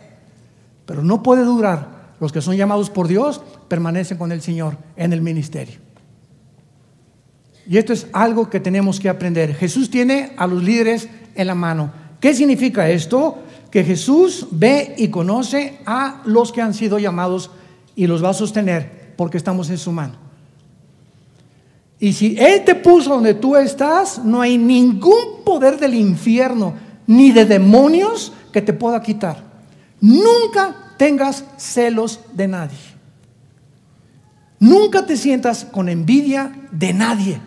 [0.86, 5.12] Pero no puede durar los que son llamados por Dios permanecen con el Señor en
[5.12, 5.75] el ministerio.
[7.67, 9.53] Y esto es algo que tenemos que aprender.
[9.53, 11.91] Jesús tiene a los líderes en la mano.
[12.21, 13.39] ¿Qué significa esto?
[13.69, 17.51] Que Jesús ve y conoce a los que han sido llamados
[17.93, 20.15] y los va a sostener porque estamos en su mano.
[21.99, 26.73] Y si Él te puso donde tú estás, no hay ningún poder del infierno
[27.05, 29.43] ni de demonios que te pueda quitar.
[29.99, 32.79] Nunca tengas celos de nadie.
[34.57, 37.41] Nunca te sientas con envidia de nadie.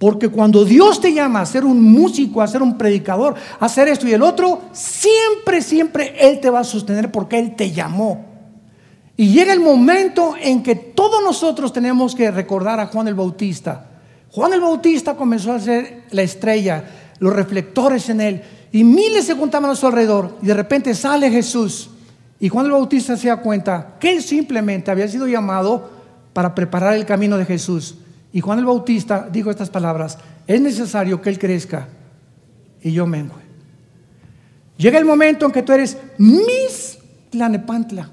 [0.00, 3.86] Porque cuando Dios te llama a ser un músico, a ser un predicador, a hacer
[3.86, 8.26] esto y el otro, siempre, siempre Él te va a sostener porque Él te llamó.
[9.16, 13.86] Y llega el momento en que todos nosotros tenemos que recordar a Juan el Bautista.
[14.32, 16.84] Juan el Bautista comenzó a ser la estrella,
[17.20, 21.30] los reflectores en él, y miles se juntaban a su alrededor, y de repente sale
[21.30, 21.90] Jesús.
[22.42, 25.88] Y Juan el Bautista se da cuenta que él simplemente había sido llamado
[26.32, 27.94] para preparar el camino de Jesús.
[28.32, 31.86] Y Juan el Bautista dijo estas palabras, es necesario que él crezca
[32.82, 33.36] y yo mengue.
[34.76, 36.98] Llega el momento en que tú eres Miss
[37.30, 38.10] Tlanepantla.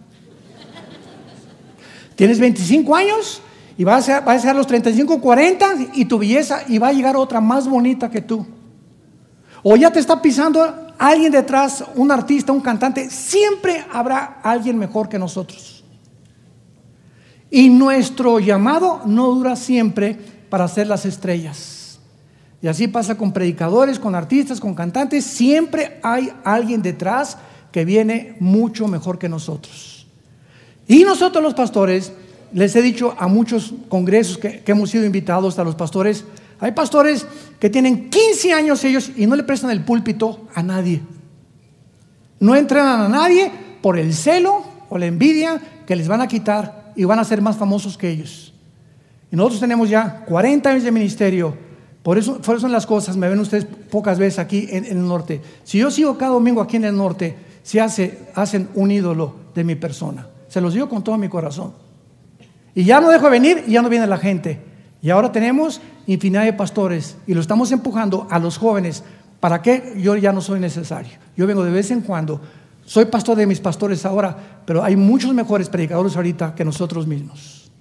[2.13, 3.41] Tienes 25 años
[3.79, 7.41] y vas a, vas los 35, 40 y tu belleza y va a llegar otra
[7.41, 8.45] más bonita que tú.
[9.63, 15.09] O ya te está pisando alguien detrás, un artista, un cantante, siempre habrá alguien mejor
[15.09, 15.83] que nosotros.
[17.49, 20.15] Y nuestro llamado no dura siempre
[20.49, 21.99] para ser las estrellas.
[22.61, 25.23] Y así pasa con predicadores, con artistas, con cantantes.
[25.23, 27.37] Siempre hay alguien detrás
[27.71, 30.05] que viene mucho mejor que nosotros.
[30.87, 32.11] Y nosotros los pastores,
[32.51, 36.25] les he dicho a muchos congresos que, que hemos sido invitados a los pastores,
[36.59, 37.25] hay pastores
[37.59, 41.01] que tienen 15 años ellos y no le prestan el púlpito a nadie.
[42.39, 43.51] No entrenan a nadie
[43.81, 47.41] por el celo o la envidia que les van a quitar y van a ser
[47.41, 48.53] más famosos que ellos.
[49.31, 51.55] Y nosotros tenemos ya 40 años de ministerio.
[52.03, 54.97] Por eso, por eso son las cosas, me ven ustedes pocas veces aquí en, en,
[54.97, 55.41] el norte.
[55.63, 59.63] Si yo sigo cada domingo aquí en el norte, se hace, hacen un ídolo de
[59.63, 60.27] mi persona.
[60.47, 61.73] Se los digo con todo mi corazón.
[62.73, 64.59] Y ya no dejo de venir y ya no viene la gente.
[65.01, 65.81] Y ahora tenemos
[66.13, 69.03] infinidad de pastores y lo estamos empujando a los jóvenes.
[69.39, 69.93] ¿Para qué?
[69.97, 71.11] Yo ya no soy necesario.
[71.37, 72.41] Yo vengo de vez en cuando.
[72.83, 74.35] Soy pastor de mis pastores ahora,
[74.65, 77.71] pero hay muchos mejores predicadores ahorita que nosotros mismos.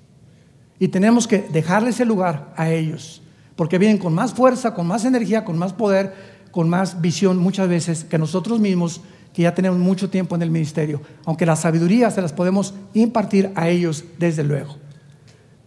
[0.79, 3.22] Y tenemos que dejarles el lugar a ellos,
[3.57, 6.14] porque vienen con más fuerza, con más energía, con más poder,
[6.51, 9.01] con más visión muchas veces que nosotros mismos,
[9.33, 11.01] que ya tenemos mucho tiempo en el ministerio.
[11.24, 14.76] Aunque la sabiduría se las podemos impartir a ellos desde luego.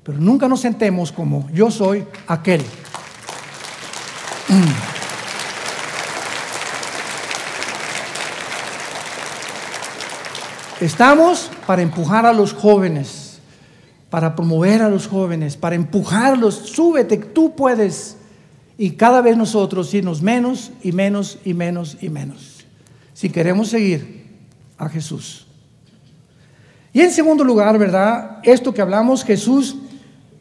[0.03, 2.61] Pero nunca nos sentemos como yo soy aquel.
[10.81, 13.39] Estamos para empujar a los jóvenes,
[14.09, 16.55] para promover a los jóvenes, para empujarlos.
[16.55, 18.17] Súbete, tú puedes.
[18.79, 22.65] Y cada vez nosotros irnos menos y menos y menos y menos.
[23.13, 24.25] Si queremos seguir
[24.79, 25.45] a Jesús.
[26.91, 28.39] Y en segundo lugar, ¿verdad?
[28.41, 29.77] Esto que hablamos, Jesús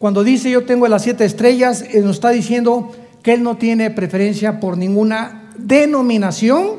[0.01, 2.91] cuando dice yo tengo las siete estrellas, nos está diciendo
[3.23, 6.77] que Él no tiene preferencia por ninguna denominación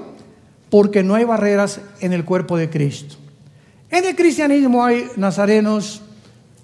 [0.71, 3.17] porque no hay barreras en el cuerpo de Cristo.
[3.91, 6.01] En el cristianismo hay nazarenos,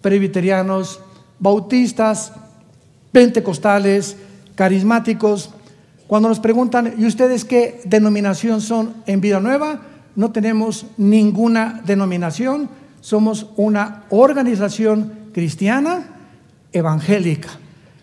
[0.02, 1.00] presbiterianos,
[1.38, 2.34] bautistas,
[3.12, 4.18] pentecostales,
[4.56, 5.52] carismáticos.
[6.08, 9.82] Cuando nos preguntan, ¿y ustedes qué denominación son en Vida Nueva?
[10.16, 12.68] No tenemos ninguna denominación,
[13.00, 16.16] somos una organización cristiana
[16.72, 17.50] evangélica,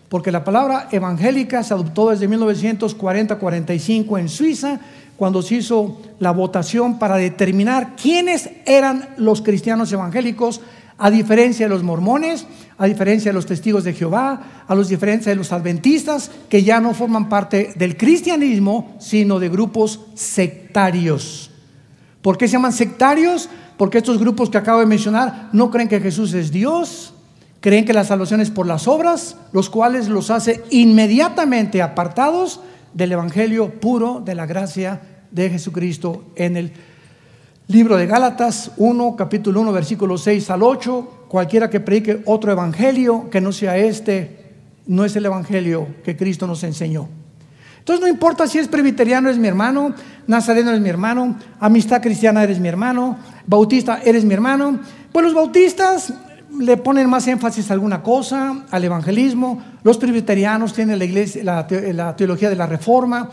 [0.09, 4.79] porque la palabra evangélica se adoptó desde 1940-45 en Suiza,
[5.17, 10.61] cuando se hizo la votación para determinar quiénes eran los cristianos evangélicos,
[10.97, 12.47] a diferencia de los mormones,
[12.77, 16.79] a diferencia de los testigos de Jehová, a los diferencia de los adventistas, que ya
[16.79, 21.51] no forman parte del cristianismo, sino de grupos sectarios.
[22.21, 23.49] ¿Por qué se llaman sectarios?
[23.77, 27.13] Porque estos grupos que acabo de mencionar no creen que Jesús es Dios,
[27.65, 32.59] creen que la salvación es por las obras, los cuales los hace inmediatamente apartados
[32.93, 35.01] del Evangelio puro de la gracia
[35.31, 36.71] de Jesucristo en el
[37.65, 41.25] libro de Gálatas 1, capítulo 1, versículos 6 al 8.
[41.27, 44.53] Cualquiera que predique otro Evangelio que no sea este,
[44.85, 47.09] no es el Evangelio que Cristo nos enseñó.
[47.79, 49.95] Entonces no importa si es presbiteriano, es mi hermano,
[50.27, 54.81] nazareno es mi hermano, amistad cristiana eres mi hermano, bautista eres mi hermano.
[55.11, 56.13] Pues los bautistas
[56.59, 59.61] le ponen más énfasis a alguna cosa, al evangelismo.
[59.83, 63.29] Los presbiterianos tienen la, iglesia, la, teología de la reforma.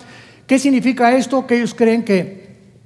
[0.47, 1.47] ¿Qué significa esto?
[1.47, 2.43] Que ellos creen que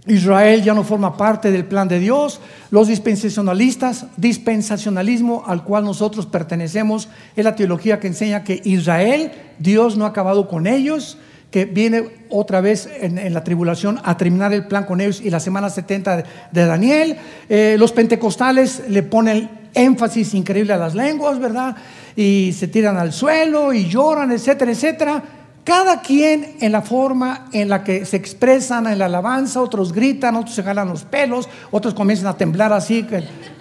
[0.07, 2.41] Israel ya no forma parte del plan de Dios.
[2.71, 9.97] Los dispensacionalistas, dispensacionalismo al cual nosotros pertenecemos, es la teología que enseña que Israel, Dios
[9.97, 11.19] no ha acabado con ellos,
[11.51, 15.41] que viene otra vez en, la tribulación a terminar el plan con ellos y la
[15.41, 17.17] semana 70 de, Daniel.
[17.49, 21.77] Eh, los pentecostales le ponen énfasis increíble a las lenguas, ¿verdad?
[22.17, 25.23] Y se tiran al suelo y lloran, etcétera, etcétera.
[25.63, 30.37] Cada quien en la forma en la que se expresan en la alabanza, otros gritan,
[30.37, 33.05] otros se jalan los pelos, otros comienzan a temblar así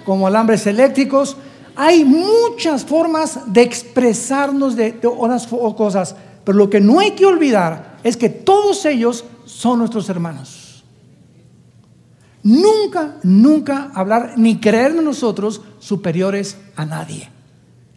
[0.06, 1.36] como alambres eléctricos.
[1.76, 7.26] Hay muchas formas de expresarnos de, de unas cosas, pero lo que no hay que
[7.26, 10.55] olvidar es que todos ellos son nuestros hermanos.
[12.46, 17.28] Nunca, nunca hablar ni creernos nosotros superiores a nadie,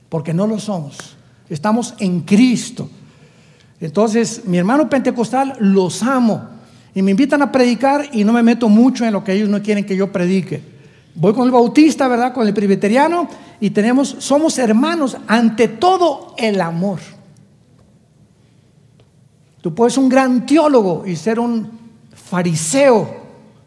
[0.08, 1.18] porque no lo somos.
[1.50, 2.88] Estamos en Cristo.
[3.78, 6.48] Entonces, mi hermano pentecostal los amo
[6.94, 9.62] y me invitan a predicar y no me meto mucho en lo que ellos no
[9.62, 10.62] quieren que yo predique.
[11.14, 12.32] Voy con el bautista, ¿verdad?
[12.32, 13.28] Con el presbiteriano
[13.60, 17.00] y tenemos somos hermanos ante todo el amor.
[19.60, 21.70] Tú puedes ser un gran teólogo y ser un
[22.14, 23.14] fariseo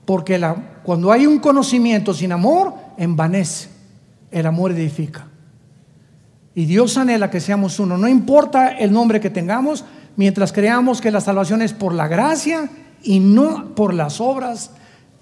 [0.05, 3.69] porque la, cuando hay un conocimiento sin amor, envanece.
[4.29, 5.25] El amor edifica.
[6.53, 7.97] Y Dios anhela que seamos uno.
[7.97, 9.85] No importa el nombre que tengamos,
[10.17, 12.69] mientras creamos que la salvación es por la gracia
[13.03, 14.71] y no por las obras,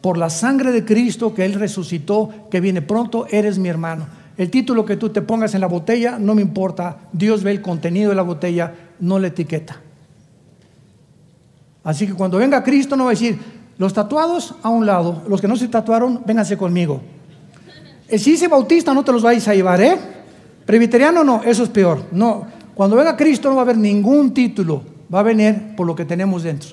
[0.01, 4.07] por la sangre de Cristo que Él resucitó, que viene pronto, eres mi hermano.
[4.38, 6.97] El título que tú te pongas en la botella no me importa.
[7.13, 9.80] Dios ve el contenido de la botella, no la etiqueta.
[11.84, 13.38] Así que cuando venga Cristo no va a decir,
[13.80, 17.02] Los tatuados a un lado, los que no se tatuaron, vénganse conmigo.
[18.08, 19.98] Eh, si dice bautista, no te los vais a llevar, ¿eh?
[20.66, 22.04] Presbiteriano no, eso es peor.
[22.12, 25.96] No, cuando venga Cristo no va a haber ningún título, va a venir por lo
[25.96, 26.70] que tenemos dentro,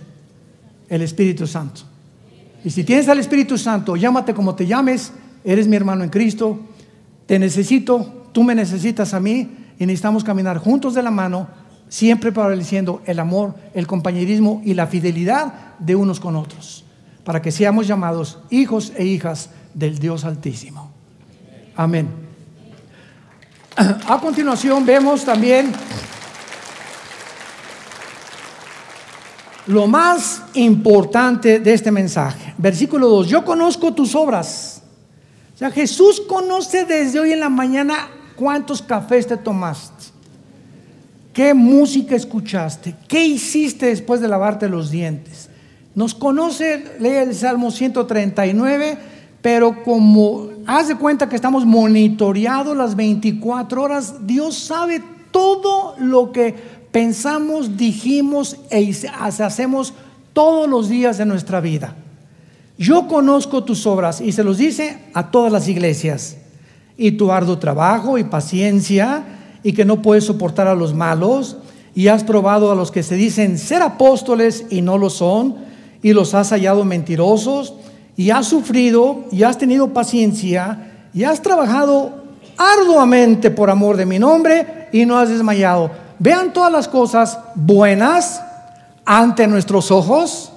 [0.89, 1.83] el Espíritu Santo.
[2.65, 5.13] Y si tienes al Espíritu Santo, llámate como te llames,
[5.45, 6.59] eres mi hermano en Cristo,
[7.27, 9.49] te necesito, tú me necesitas a mí
[9.79, 11.49] y necesitamos caminar juntos de la mano,
[11.89, 16.85] siempre prevaleciendo el amor, el compañerismo y la fidelidad de unos con otros,
[17.27, 20.93] para que seamos llamados hijos e hijas del Dios Altísimo.
[21.75, 22.09] Amén.
[23.77, 25.73] A continuación vemos también
[29.67, 32.55] lo más importante de este mensaje.
[32.59, 34.83] Versículo 2, yo conozco tus obras.
[35.53, 40.05] O sea, Jesús conoce desde hoy en la mañana cuántos cafés te tomaste,
[41.33, 45.51] qué música escuchaste, qué hiciste después de lavarte los dientes.
[45.97, 48.99] Nos conoce, lee el Salmo 139,
[49.41, 56.33] pero como haz de cuenta que estamos monitoreados las 24 horas, Dios sabe todo lo
[56.33, 56.55] que
[56.93, 59.95] pensamos, dijimos e hacemos
[60.35, 61.97] todos los días de nuestra vida.
[62.77, 66.37] Yo conozco tus obras y se los dice a todas las iglesias.
[66.99, 69.25] Y tu arduo trabajo y paciencia
[69.63, 71.57] y que no puedes soportar a los malos
[71.95, 75.65] y has probado a los que se dicen ser apóstoles y no lo son
[76.03, 77.75] y los has hallado mentirosos
[78.17, 82.25] y has sufrido y has tenido paciencia y has trabajado
[82.57, 85.91] arduamente por amor de mi nombre y no has desmayado.
[86.19, 88.43] Vean todas las cosas buenas
[89.05, 90.53] ante nuestros ojos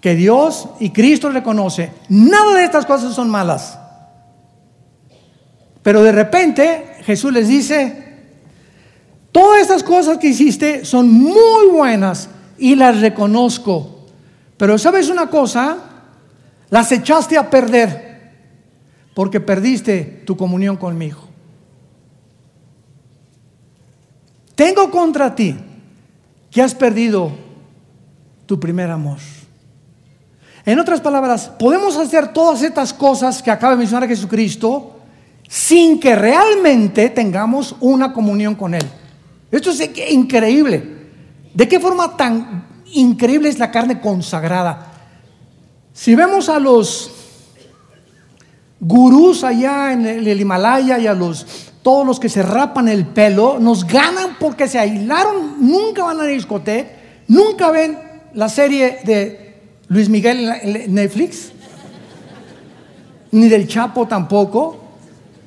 [0.00, 1.92] que Dios y Cristo reconoce.
[2.08, 3.78] Nada de estas cosas son malas.
[5.82, 8.16] Pero de repente Jesús les dice,
[9.32, 12.28] todas estas cosas que hiciste son muy buenas
[12.58, 13.91] y las reconozco.
[14.56, 15.78] Pero sabes una cosa,
[16.70, 18.12] las echaste a perder
[19.14, 21.20] porque perdiste tu comunión conmigo.
[24.54, 25.56] Tengo contra ti
[26.50, 27.32] que has perdido
[28.46, 29.18] tu primer amor.
[30.64, 35.00] En otras palabras, podemos hacer todas estas cosas que acaba de mencionar Jesucristo
[35.48, 38.84] sin que realmente tengamos una comunión con Él.
[39.50, 41.02] Esto es increíble.
[41.52, 44.92] ¿De qué forma tan increíble es la carne consagrada?
[45.92, 47.10] Si vemos a los
[48.80, 51.46] gurús allá en el Himalaya y a los
[51.82, 56.24] todos los que se rapan el pelo, nos ganan porque se aislaron, nunca van a
[56.24, 56.90] la discoteca,
[57.26, 57.98] nunca ven
[58.34, 61.52] la serie de Luis Miguel en Netflix,
[63.32, 64.78] ni del Chapo tampoco,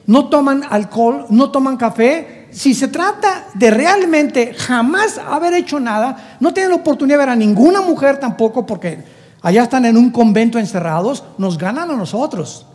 [0.07, 2.44] no toman alcohol, no toman café.
[2.55, 7.29] Si se trata de realmente jamás haber hecho nada, no tienen la oportunidad de ver
[7.29, 9.03] a ninguna mujer tampoco porque
[9.41, 12.65] allá están en un convento encerrados, nos ganan a nosotros.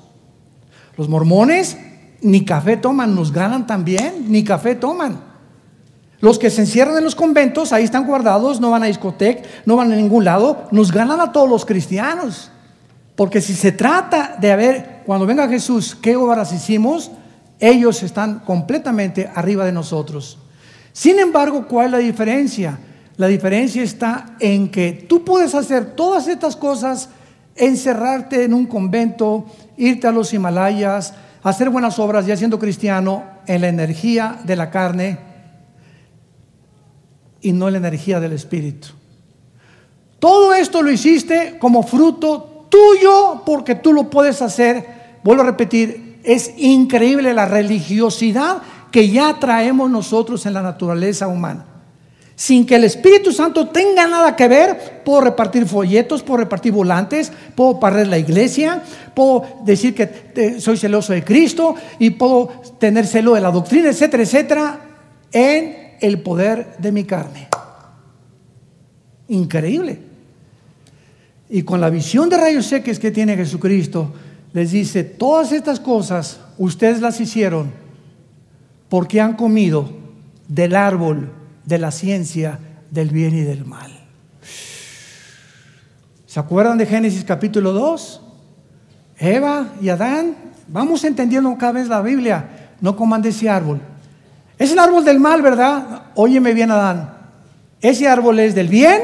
[0.98, 1.78] Los mormones
[2.20, 5.18] ni café toman, nos ganan también, ni café toman.
[6.20, 9.76] Los que se encierran en los conventos, ahí están guardados, no van a discoteca, no
[9.76, 12.50] van a ningún lado, nos ganan a todos los cristianos.
[13.16, 17.10] Porque si se trata de ver, cuando venga Jesús, qué obras hicimos,
[17.60, 20.38] ellos están completamente arriba de nosotros.
[20.92, 22.78] Sin embargo, ¿cuál es la diferencia?
[23.16, 27.10] La diferencia está en que tú puedes hacer todas estas cosas,
[27.54, 29.44] encerrarte en un convento,
[29.76, 34.70] irte a los Himalayas, hacer buenas obras ya siendo cristiano en la energía de la
[34.70, 35.18] carne
[37.42, 38.88] y no en la energía del Espíritu.
[40.18, 45.18] Todo esto lo hiciste como fruto tuyo porque tú lo puedes hacer.
[45.22, 51.66] Vuelvo a repetir, es increíble la religiosidad que ya traemos nosotros en la naturaleza humana
[52.40, 57.30] sin que el Espíritu Santo tenga nada que ver, puedo repartir folletos, puedo repartir volantes,
[57.54, 58.82] puedo parar la iglesia,
[59.14, 62.48] puedo decir que soy celoso de Cristo y puedo
[62.78, 64.80] tener celo de la doctrina, etcétera, etcétera,
[65.30, 67.48] en el poder de mi carne.
[69.28, 69.98] Increíble.
[71.50, 74.14] Y con la visión de rayos X que tiene Jesucristo,
[74.52, 77.72] les dice, todas estas cosas ustedes las hicieron
[78.88, 79.88] porque han comido
[80.48, 81.32] del árbol
[81.64, 82.58] de la ciencia
[82.90, 83.92] del bien y del mal.
[86.26, 88.22] ¿Se acuerdan de Génesis capítulo 2?
[89.18, 90.34] Eva y Adán,
[90.68, 93.80] vamos entendiendo cada vez la Biblia, no coman de ese árbol.
[94.58, 96.02] Es el árbol del mal, ¿verdad?
[96.14, 97.14] Óyeme bien, Adán.
[97.80, 99.00] Ese árbol es del bien.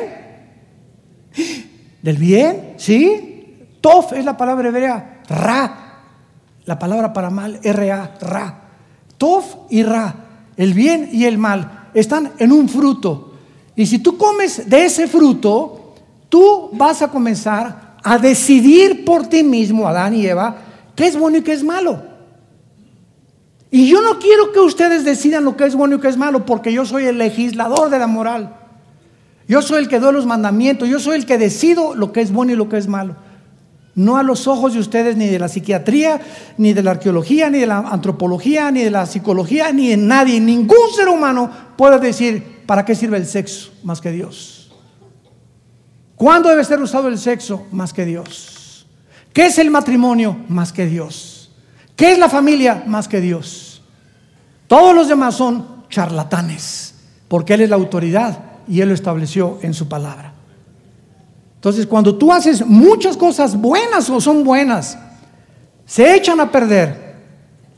[2.03, 2.75] ¿Del bien?
[2.77, 3.69] ¿Sí?
[3.81, 5.16] Tof es la palabra hebrea.
[5.29, 5.83] Ra.
[6.65, 8.63] La palabra para mal, R-A, Ra.
[9.19, 10.15] Tof y Ra.
[10.57, 13.33] El bien y el mal están en un fruto.
[13.75, 15.95] Y si tú comes de ese fruto,
[16.29, 20.57] tú vas a comenzar a decidir por ti mismo, Adán y Eva,
[20.95, 22.03] qué es bueno y qué es malo.
[23.71, 26.47] Y yo no quiero que ustedes decidan lo que es bueno y qué es malo,
[26.47, 28.57] porque yo soy el legislador de la moral.
[29.49, 32.33] Yo soy el que doy los mandamientos, yo soy el que decido lo que es
[32.33, 33.17] bueno y lo que es malo.
[33.97, 36.21] No a los ojos de ustedes ni de la psiquiatría,
[36.59, 40.39] ni de la arqueología, ni de la antropología, ni de la psicología, ni de nadie.
[40.39, 44.71] Ningún ser humano puede decir para qué sirve el sexo más que Dios.
[46.15, 47.67] ¿Cuándo debe ser usado el sexo?
[47.73, 48.87] Más que Dios.
[49.33, 50.45] ¿Qué es el matrimonio?
[50.49, 51.51] Más que Dios.
[51.97, 52.85] ¿Qué es la familia?
[52.87, 53.83] Más que Dios.
[54.67, 56.95] Todos los demás son charlatanes,
[57.29, 60.36] porque Él es la autoridad y Él lo estableció en su palabra.
[61.67, 64.97] Entonces, cuando tú haces muchas cosas buenas o son buenas,
[65.85, 67.17] se echan a perder,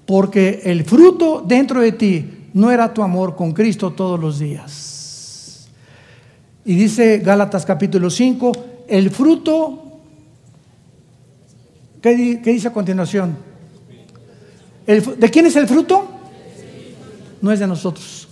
[0.05, 5.71] porque el fruto dentro de ti no era tu amor con Cristo todos los días.
[6.67, 8.53] Y dice Gálatas capítulo 5,
[8.89, 10.01] el fruto,
[12.03, 12.15] ¿qué,
[12.45, 13.39] dice a continuación?
[14.87, 16.05] ¿De quién es el fruto?
[17.41, 18.29] No es de nosotros.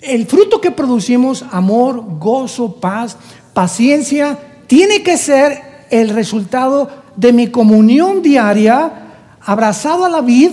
[0.00, 3.16] El fruto que producimos, amor, gozo, paz,
[3.52, 8.92] paciencia, tiene que ser el resultado de mi comunión diaria,
[9.40, 10.50] abrazado a la vid,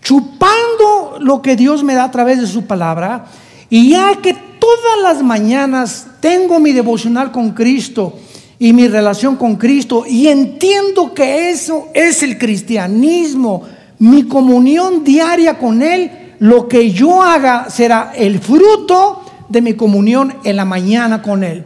[0.00, 3.26] chupando lo que Dios me da a través de su palabra,
[3.68, 8.14] y ya que todas las mañanas tengo mi devocional con Cristo
[8.58, 13.62] y mi relación con Cristo y entiendo que eso es el cristianismo,
[13.98, 20.34] mi comunión diaria con Él, lo que yo haga será el fruto de mi comunión
[20.44, 21.64] en la mañana con Él.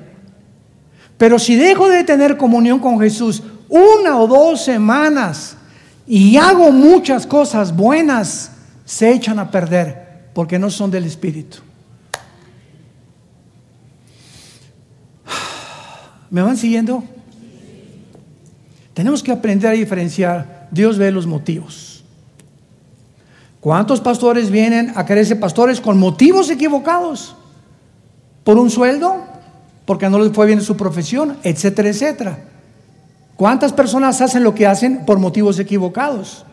[1.20, 5.54] Pero si dejo de tener comunión con Jesús una o dos semanas
[6.06, 8.52] y hago muchas cosas buenas,
[8.86, 11.58] se echan a perder porque no son del Espíritu.
[16.30, 17.04] ¿Me van siguiendo?
[18.94, 20.68] Tenemos que aprender a diferenciar.
[20.70, 22.02] Dios ve los motivos.
[23.60, 27.36] ¿Cuántos pastores vienen a quererse pastores con motivos equivocados?
[28.42, 29.29] ¿Por un sueldo?
[29.90, 32.38] Porque no les fue bien su profesión, etcétera, etcétera.
[33.34, 36.44] ¿Cuántas personas hacen lo que hacen por motivos equivocados?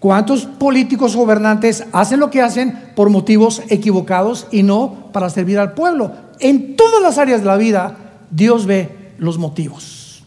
[0.00, 5.74] ¿Cuántos políticos gobernantes hacen lo que hacen por motivos equivocados y no para servir al
[5.74, 6.10] pueblo?
[6.40, 7.98] En todas las áreas de la vida,
[8.32, 10.24] Dios ve los motivos.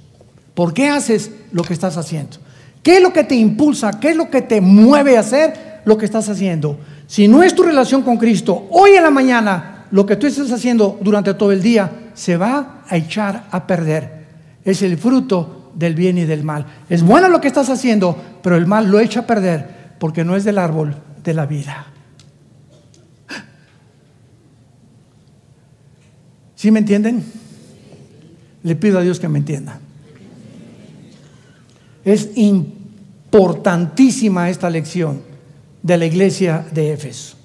[0.53, 2.37] ¿Por qué haces lo que estás haciendo?
[2.81, 3.99] ¿Qué es lo que te impulsa?
[3.99, 6.79] ¿Qué es lo que te mueve a hacer lo que estás haciendo?
[7.05, 10.53] Si no es tu relación con Cristo, hoy en la mañana, lo que tú estás
[10.53, 14.25] haciendo durante todo el día se va a echar a perder.
[14.63, 16.65] Es el fruto del bien y del mal.
[16.89, 20.35] Es bueno lo que estás haciendo, pero el mal lo echa a perder porque no
[20.35, 21.87] es del árbol de la vida.
[26.55, 27.23] ¿Sí me entienden?
[28.63, 29.79] Le pido a Dios que me entienda.
[32.03, 35.21] Es importantísima esta lección
[35.83, 37.35] de la iglesia de Éfeso.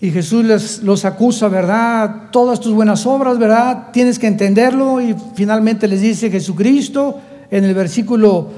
[0.00, 2.30] Y Jesús les, los acusa, ¿verdad?
[2.30, 3.88] Todas tus buenas obras, ¿verdad?
[3.92, 5.00] Tienes que entenderlo.
[5.00, 7.18] Y finalmente les dice Jesucristo
[7.50, 8.48] en el versículo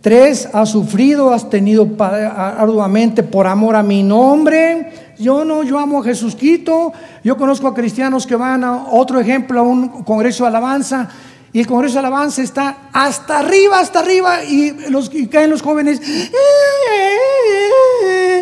[0.00, 4.90] 3, has sufrido, has tenido arduamente por amor a mi nombre
[5.22, 6.92] yo no, yo amo a Jesús Quito.
[7.22, 11.08] Yo conozco a cristianos que van a otro ejemplo, a un congreso de alabanza.
[11.54, 16.00] Y el Congreso de Alabanza está hasta arriba, hasta arriba, y, los, caen los jóvenes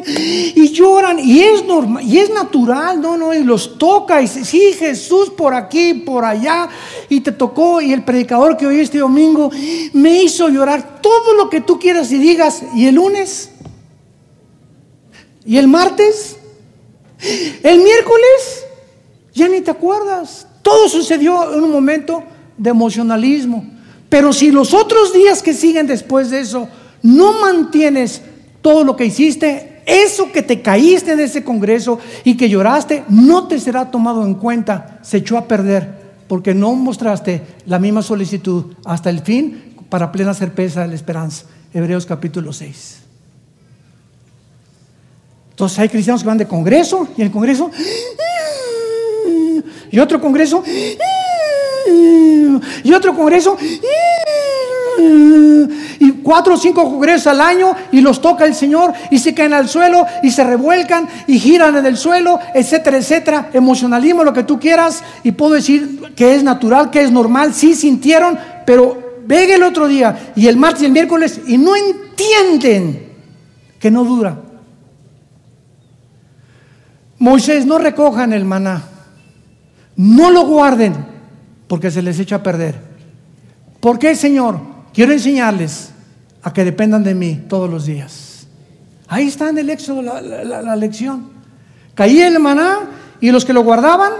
[0.06, 4.72] y lloran, y es normal, y es natural, no, no, y los toca, y sí,
[4.78, 6.68] Jesús por aquí, por allá,
[7.08, 9.50] y te tocó, y el predicador que oí este domingo
[9.92, 13.50] me hizo llorar todo lo que tú quieras y digas, y el lunes,
[15.44, 16.36] y el martes,
[17.62, 18.66] el miércoles,
[19.34, 20.46] ya ni te acuerdas.
[20.62, 22.22] Todo sucedió en un momento
[22.56, 23.64] de emocionalismo.
[24.08, 26.68] Pero si los otros días que siguen después de eso
[27.02, 28.22] no mantienes
[28.60, 33.48] todo lo que hiciste, eso que te caíste en ese congreso y que lloraste, no
[33.48, 38.66] te será tomado en cuenta, se echó a perder, porque no mostraste la misma solicitud
[38.84, 41.46] hasta el fin para plena certeza de la esperanza.
[41.74, 42.98] Hebreos capítulo 6.
[45.50, 47.70] Entonces hay cristianos que van de congreso y el congreso
[49.90, 50.62] y otro congreso
[52.82, 53.58] y otro congreso
[54.98, 59.52] y cuatro o cinco congresos al año y los toca el Señor y se caen
[59.52, 63.50] al suelo y se revuelcan y giran en el suelo, etcétera, etcétera.
[63.52, 67.74] Emocionalismo, lo que tú quieras y puedo decir que es natural, que es normal, sí
[67.74, 73.10] sintieron, pero venga el otro día y el martes y el miércoles y no entienden
[73.78, 74.36] que no dura.
[77.18, 78.82] Moisés, no recojan el maná,
[79.94, 80.94] no lo guarden,
[81.68, 82.80] porque se les echa a perder.
[83.78, 84.58] ¿Por qué, Señor?
[84.92, 85.90] Quiero enseñarles
[86.42, 88.46] a que dependan de mí todos los días.
[89.08, 91.30] Ahí está en el éxodo la, la- lección.
[91.94, 92.78] Caía el maná
[93.20, 94.12] y los que lo guardaban,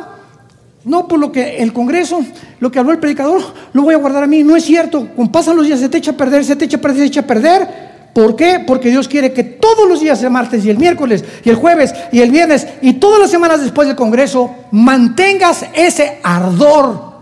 [0.84, 2.24] no por lo que el Congreso,
[2.58, 3.40] lo que habló el predicador,
[3.72, 4.42] lo voy a guardar a mí.
[4.42, 5.08] No es cierto.
[5.16, 7.04] Con pasan los días, se te echa a perder, se te echa a perder, se
[7.06, 7.90] echa a perder.
[8.14, 8.62] ¿Por qué?
[8.66, 11.94] Porque Dios quiere que todos los días, el martes y el miércoles y el jueves
[12.10, 17.12] y el viernes y todas las semanas después del Congreso, mantengas ese ardor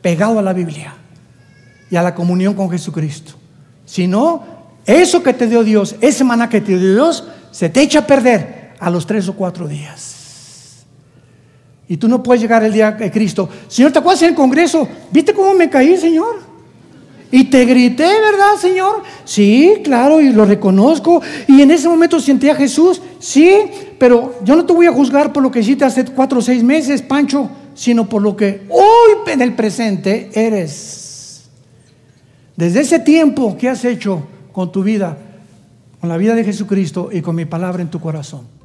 [0.00, 0.94] pegado a la Biblia
[1.90, 3.32] y a la comunión con Jesucristo.
[3.84, 4.42] Si no,
[4.86, 8.06] eso que te dio Dios, ese maná que te dio Dios, se te echa a
[8.06, 10.84] perder a los tres o cuatro días.
[11.88, 13.48] Y tú no puedes llegar el día de Cristo.
[13.66, 14.86] Señor, ¿te acuerdas en el Congreso?
[15.10, 16.38] ¿Viste cómo me caí, Señor?
[17.32, 19.02] Y te grité, ¿verdad, Señor?
[19.24, 21.20] Sí, claro, y lo reconozco.
[21.48, 23.02] Y en ese momento sentí a Jesús.
[23.18, 23.56] Sí,
[23.98, 26.62] pero yo no te voy a juzgar por lo que hiciste hace cuatro o seis
[26.62, 30.99] meses, Pancho, sino por lo que hoy en el presente eres.
[32.60, 35.16] Desde ese tiempo, ¿qué has hecho con tu vida?
[35.98, 38.59] Con la vida de Jesucristo y con mi palabra en tu corazón.